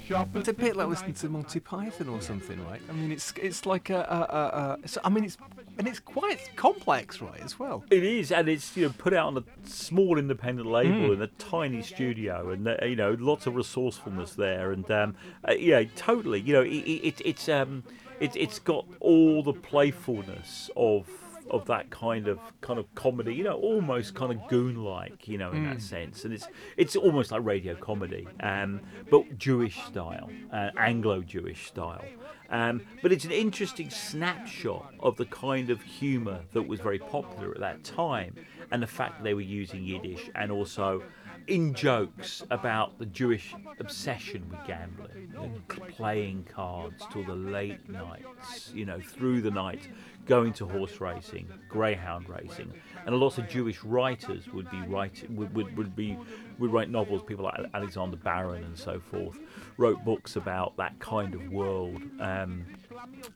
[0.07, 2.81] Shop It's a bit like listening to Monty Python or something, right?
[2.89, 5.37] I mean, it's it's like a, a, a, a it's, I mean, it's
[5.79, 7.85] and it's quite complex, right, as well.
[7.91, 11.27] It is, and it's you know put out on a small independent label in a
[11.27, 16.41] tiny studio, and uh, you know lots of resourcefulness there, and um, uh, yeah, totally.
[16.41, 17.83] You know, it, it, it's um,
[18.21, 21.09] it, it's got all the playfulness of
[21.51, 25.53] of that kind of kind of comedy, you know, almost kind of goon-like, you know,
[25.53, 28.81] in that sense, and it's it's almost like radio comedy, um,
[29.11, 32.05] but Jewish style, uh, Anglo-Jewish style.
[32.49, 37.51] Um, but it's an interesting snapshot of the kind of humour that was very popular
[37.51, 38.37] at that time,
[38.71, 41.03] and the fact that they were using Yiddish, and also
[41.49, 45.51] in jokes about the Jewish obsession with gambling, know,
[45.97, 49.89] playing cards till the late nights, you know, through the night,
[50.27, 52.73] going to horse racing, greyhound racing,
[53.05, 56.19] and a lot of Jewish writers would be writing would, would, would be
[56.59, 57.23] would write novels.
[57.23, 59.39] People like Alexander Baron and so forth
[59.77, 62.03] wrote books about that kind of world.
[62.21, 62.67] Um,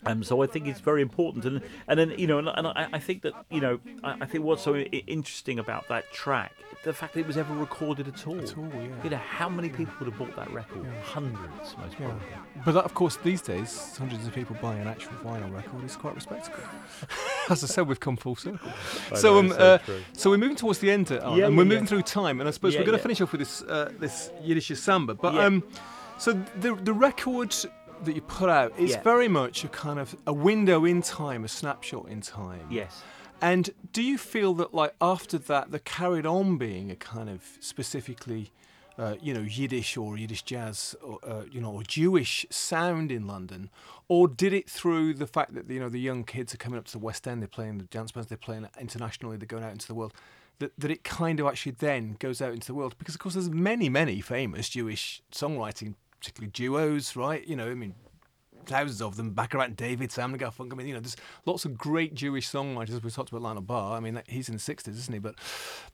[0.06, 2.88] um, so I think it's very important, and and then you know, and, and I,
[2.94, 6.52] I think that you know, I, I think what's so interesting about that track,
[6.84, 8.38] the fact that it was ever recorded at all.
[8.40, 8.88] At all, yeah.
[9.04, 10.86] You know, how many people would have bought that record?
[11.02, 12.06] Hundreds, most Yeah.
[12.06, 12.26] probably.
[12.64, 15.96] But that, of course, these days, hundreds of people buying an actual vinyl record is
[15.96, 16.58] quite respectable.
[17.50, 18.70] As I said, we've come full circle.
[19.14, 19.78] So, um, so uh,
[20.12, 21.62] so we're moving towards the end, uh, Yeah, and yeah, we're yeah.
[21.64, 23.02] moving through time, and I suppose Yeah, we're going to yeah.
[23.02, 25.14] finish off with this uh, this Yiddish samba.
[25.14, 25.44] But Yeah.
[25.46, 25.62] um,
[26.18, 27.54] so the the record
[28.04, 29.02] that you put out is Yeah.
[29.02, 32.66] very much a kind of a window in time, a snapshot in time.
[32.70, 33.02] Yes.
[33.42, 37.42] And do you feel that, like, after that, that carried on being a kind of
[37.60, 38.52] specifically,
[38.98, 43.26] uh, you know, Yiddish or Yiddish jazz, or, uh, you know, or Jewish sound in
[43.26, 43.70] London,
[44.08, 46.84] or did it through the fact that you know the young kids are coming up
[46.86, 49.72] to the West End, they're playing the dance bands, they're playing internationally, they're going out
[49.72, 50.12] into the world.
[50.58, 53.32] That, that it kind of actually then goes out into the world because of course
[53.32, 57.94] there's many many famous Jewish songwriting particularly duos right you know I mean
[58.66, 59.30] thousands of them.
[59.30, 60.72] Bacharach and David, Sam and Garfunkel.
[60.72, 61.16] I mean, you know, there's
[61.46, 63.02] lots of great Jewish songwriters.
[63.02, 63.96] We talked about Lionel Bart.
[63.96, 65.18] I mean, he's in the '60s, isn't he?
[65.18, 65.34] But,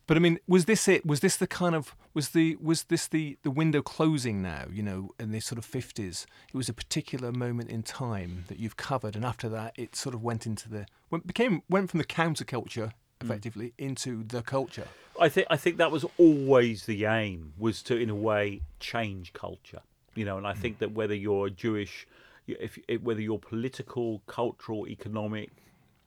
[0.07, 1.05] but I mean, was this it?
[1.07, 4.67] Was this the kind of was the was this the the window closing now?
[4.71, 8.59] You know, in the sort of '50s, it was a particular moment in time that
[8.59, 11.99] you've covered, and after that, it sort of went into the went became went from
[11.99, 14.89] the counterculture effectively into the culture.
[15.19, 19.33] I think I think that was always the aim was to, in a way, change
[19.33, 19.81] culture.
[20.17, 22.07] You know, and I think that whether you're Jewish,
[22.49, 25.51] if whether you're political, cultural, economic,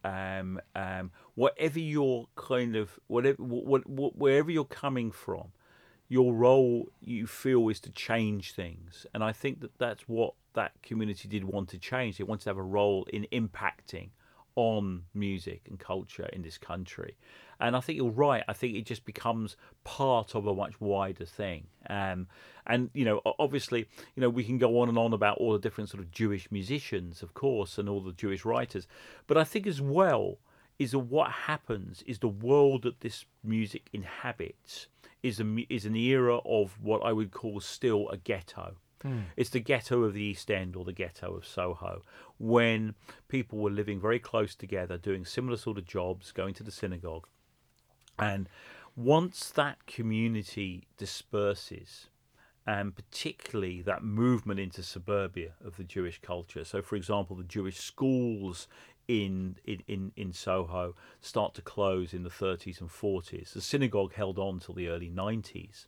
[0.04, 5.50] um, um, whatever your kind of whatever what, what, wherever you're coming from,
[6.08, 10.72] your role you feel is to change things, and I think that that's what that
[10.82, 12.18] community did want to change.
[12.18, 14.10] They wanted to have a role in impacting
[14.60, 17.16] on music and culture in this country.
[17.62, 18.44] And I think you're right.
[18.46, 19.56] I think it just becomes
[19.86, 21.68] part of a much wider thing.
[21.90, 22.28] Um,
[22.68, 25.60] and you know, obviously, you know, we can go on and on about all the
[25.60, 28.86] different sort of Jewish musicians, of course, and all the Jewish writers.
[29.28, 30.40] But I think as well
[30.78, 34.88] is that what happens is the world that this music inhabits
[35.24, 38.76] is a is an era of what I would call still a ghetto.
[39.04, 39.24] Mm.
[39.38, 42.02] It's the ghetto of the East End or the ghetto of Soho,
[42.38, 42.96] when
[43.28, 47.28] people were living very close together, doing similar sort of jobs, going to the synagogue.
[48.18, 48.50] And
[48.96, 52.08] once that community disperses,
[52.68, 56.64] and particularly that movement into suburbia of the Jewish culture.
[56.64, 58.68] So, for example, the Jewish schools
[59.08, 63.54] in, in, in Soho start to close in the 30s and 40s.
[63.54, 65.88] The synagogue held on till the early 90s.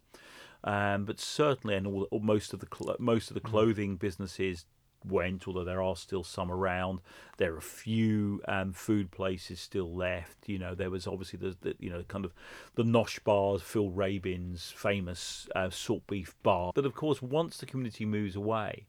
[0.64, 3.50] Um, but certainly, and all, most of the cl- most of the mm.
[3.50, 4.66] clothing businesses
[5.04, 7.00] went, although there are still some around.
[7.38, 10.48] There are a few um, food places still left.
[10.48, 12.34] You know, there was obviously the, the you know kind of
[12.76, 16.72] the Nosh bars, Phil Rabin's famous uh, salt beef bar.
[16.76, 18.86] But of course, once the community moves away,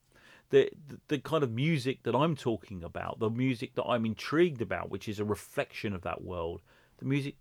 [0.51, 4.61] the, the, the kind of music that I'm talking about, the music that I'm intrigued
[4.61, 6.61] about, which is a reflection of that world,
[6.99, 7.37] the music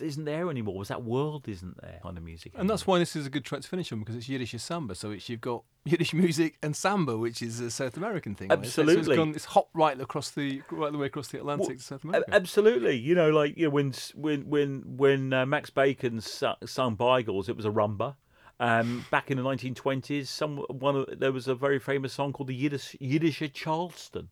[0.00, 0.76] isn't there anymore.
[0.76, 2.52] Was that world isn't there kind of music?
[2.56, 4.94] And that's why this is a good track to finish on because it's Yiddish samba.
[4.94, 8.50] So it's you've got Yiddish music and samba, which is a South American thing.
[8.50, 9.04] Absolutely, right?
[9.04, 11.76] so it's, gone, it's hot right across the right the way across the Atlantic well,
[11.76, 12.34] to South America.
[12.34, 16.56] Absolutely, you know, like you know when when when when uh, Max Bacon sung,
[16.96, 18.16] Beigels, it was a rumba.
[18.58, 22.48] Um, back in the 1920s, some one of, there was a very famous song called
[22.48, 24.28] the Yiddish Yiddish Charleston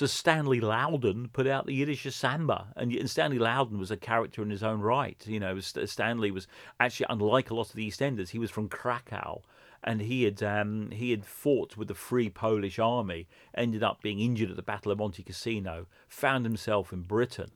[0.00, 4.40] so Stanley Loudon put out the Yiddish Samba, and, and Stanley Loudon was a character
[4.40, 5.22] in his own right.
[5.26, 6.46] You know, Stanley was
[6.80, 8.30] actually unlike a lot of the EastEnders.
[8.30, 9.42] He was from Krakow,
[9.84, 14.20] and he had um, he had fought with the Free Polish Army, ended up being
[14.20, 17.50] injured at the Battle of Monte Cassino, found himself in Britain,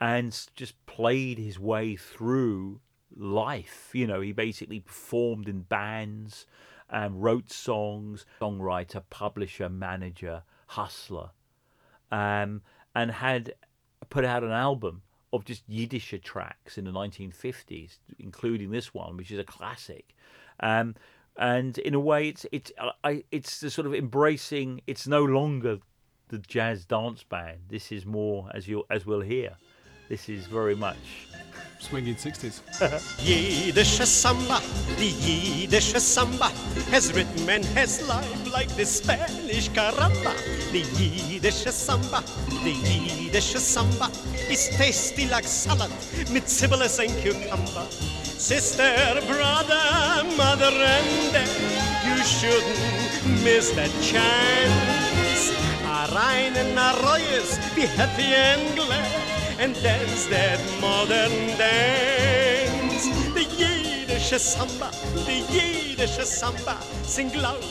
[0.00, 2.80] and just played his way through
[3.14, 3.90] life.
[3.92, 6.46] You know, he basically performed in bands,
[6.88, 11.32] and wrote songs, songwriter, publisher, manager, hustler
[12.12, 12.62] um,
[12.94, 13.54] and had
[14.10, 15.02] put out an album
[15.32, 20.14] of just Yiddish tracks in the 1950s, including this one, which is a classic.
[20.60, 20.94] Um,
[21.38, 22.70] and in a way, it's it's
[23.02, 24.82] I, it's the sort of embracing.
[24.86, 25.78] It's no longer
[26.28, 27.60] the jazz dance band.
[27.68, 29.56] This is more, as you as we'll hear,
[30.08, 31.28] this is very much
[31.82, 32.60] swinging 60s.
[33.26, 34.60] Yiddish samba,
[34.96, 36.48] the Yiddish samba
[36.90, 40.32] has rhythm and has life like the Spanish caramba.
[40.70, 42.22] The Yiddish samba,
[42.62, 44.10] the Yiddish samba
[44.48, 45.90] is tasty like salad
[46.32, 47.86] with syphilis and cucumber.
[47.90, 51.50] Sister, brother, mother, and dad,
[52.06, 55.50] you shouldn't miss that chance.
[55.84, 63.06] A and a royes, be happy and glad and dance that modern dance.
[63.34, 67.62] The Yiddish samba, the Yiddish samba, sing loud.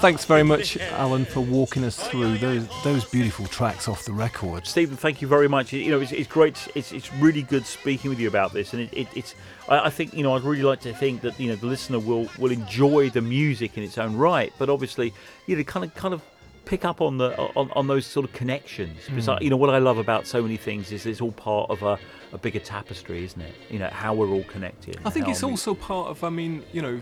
[0.00, 4.66] Thanks very much, Alan, for walking us through those those beautiful tracks off the record.
[4.66, 5.72] Stephen, thank you very much.
[5.72, 6.56] You know, it's, it's great.
[6.74, 9.34] It's it's really good speaking with you about this, and it, it, it's.
[9.68, 11.98] I, I think you know I'd really like to think that you know the listener
[11.98, 15.12] will will enjoy the music in its own right, but obviously
[15.46, 16.22] you know kind of kind of
[16.70, 19.36] pick up on the on, on those sort of connections because mm.
[19.36, 21.82] I, you know what I love about so many things is it's all part of
[21.82, 21.98] a,
[22.32, 23.54] a bigger tapestry, isn't it?
[23.68, 24.96] You know how we're all connected.
[25.04, 26.22] I think it's also part of.
[26.22, 27.00] I mean, you know,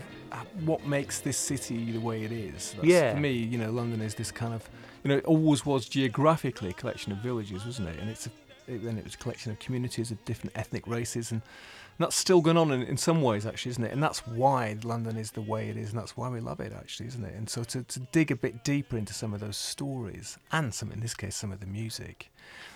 [0.65, 2.73] what makes this city the way it is.
[2.73, 3.13] That's, yeah.
[3.13, 4.67] For me, you know, London is this kind of,
[5.03, 7.99] you know, it always was geographically a collection of villages, wasn't it?
[7.99, 8.31] And it's a,
[8.67, 11.43] it, then it was a collection of communities of different ethnic races and
[11.99, 13.91] that's still going on in, in some ways, actually, isn't it?
[13.91, 16.71] And that's why London is the way it is, and that's why we love it,
[16.73, 17.35] actually, isn't it?
[17.35, 20.91] And so to, to dig a bit deeper into some of those stories, and some,
[20.91, 22.31] in this case, some of the music,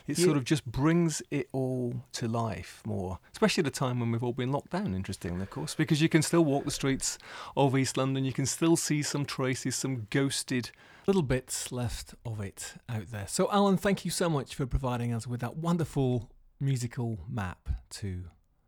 [0.08, 0.26] it yeah.
[0.26, 4.24] sort of just brings it all to life more, especially at a time when we've
[4.24, 7.18] all been locked down, interestingly, of course, because you can still walk the streets
[7.56, 10.72] of East London, you can still see some traces, some ghosted
[11.08, 13.28] little bits left of it out there.
[13.28, 18.26] So, Alan, thank you so much for providing us with that wonderful musical map to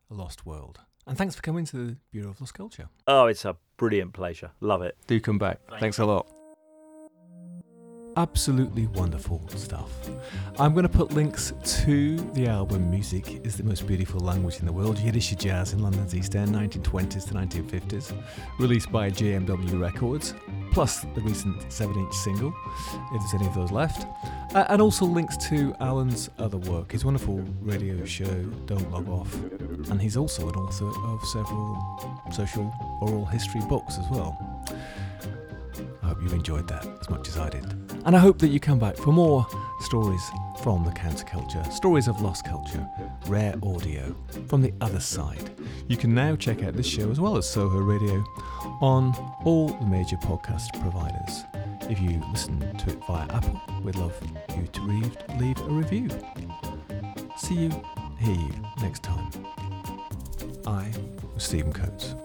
[0.10, 0.80] a Lost World.
[1.08, 2.90] And thanks for coming to the Bureau of Lost Culture.
[3.08, 4.52] Oh, it's a brilliant pleasure.
[4.60, 4.98] Love it.
[5.08, 5.60] Do come back.
[5.68, 6.28] Thanks, thanks a lot.
[8.18, 9.92] Absolutely wonderful stuff.
[10.58, 11.52] I'm going to put links
[11.84, 15.80] to the album Music is the Most Beautiful Language in the World, Yiddish Jazz in
[15.80, 18.14] London's East End, 1920s to 1950s,
[18.58, 20.34] released by JMW Records
[20.72, 22.54] plus the recent 7 inch single,
[23.12, 24.08] if there's any of those left,
[24.56, 29.34] uh, and also links to Alan's other work, his wonderful radio show, Don't Log Off,
[29.90, 34.38] and he's also an author of several social oral history books as well.
[36.02, 37.85] I hope you enjoyed that as much as I did.
[38.06, 39.48] And I hope that you come back for more
[39.80, 40.22] stories
[40.62, 42.88] from the counterculture, stories of lost culture,
[43.28, 44.16] rare audio
[44.48, 45.50] from the other side.
[45.88, 48.24] You can now check out this show as well as Soho Radio
[48.80, 51.44] on all the major podcast providers.
[51.90, 54.16] If you listen to it via Apple, we'd love
[54.56, 56.10] you to read, leave a review.
[57.38, 57.70] See you,
[58.20, 59.32] hear you next time.
[60.68, 60.92] I
[61.34, 62.16] was Stephen Coates.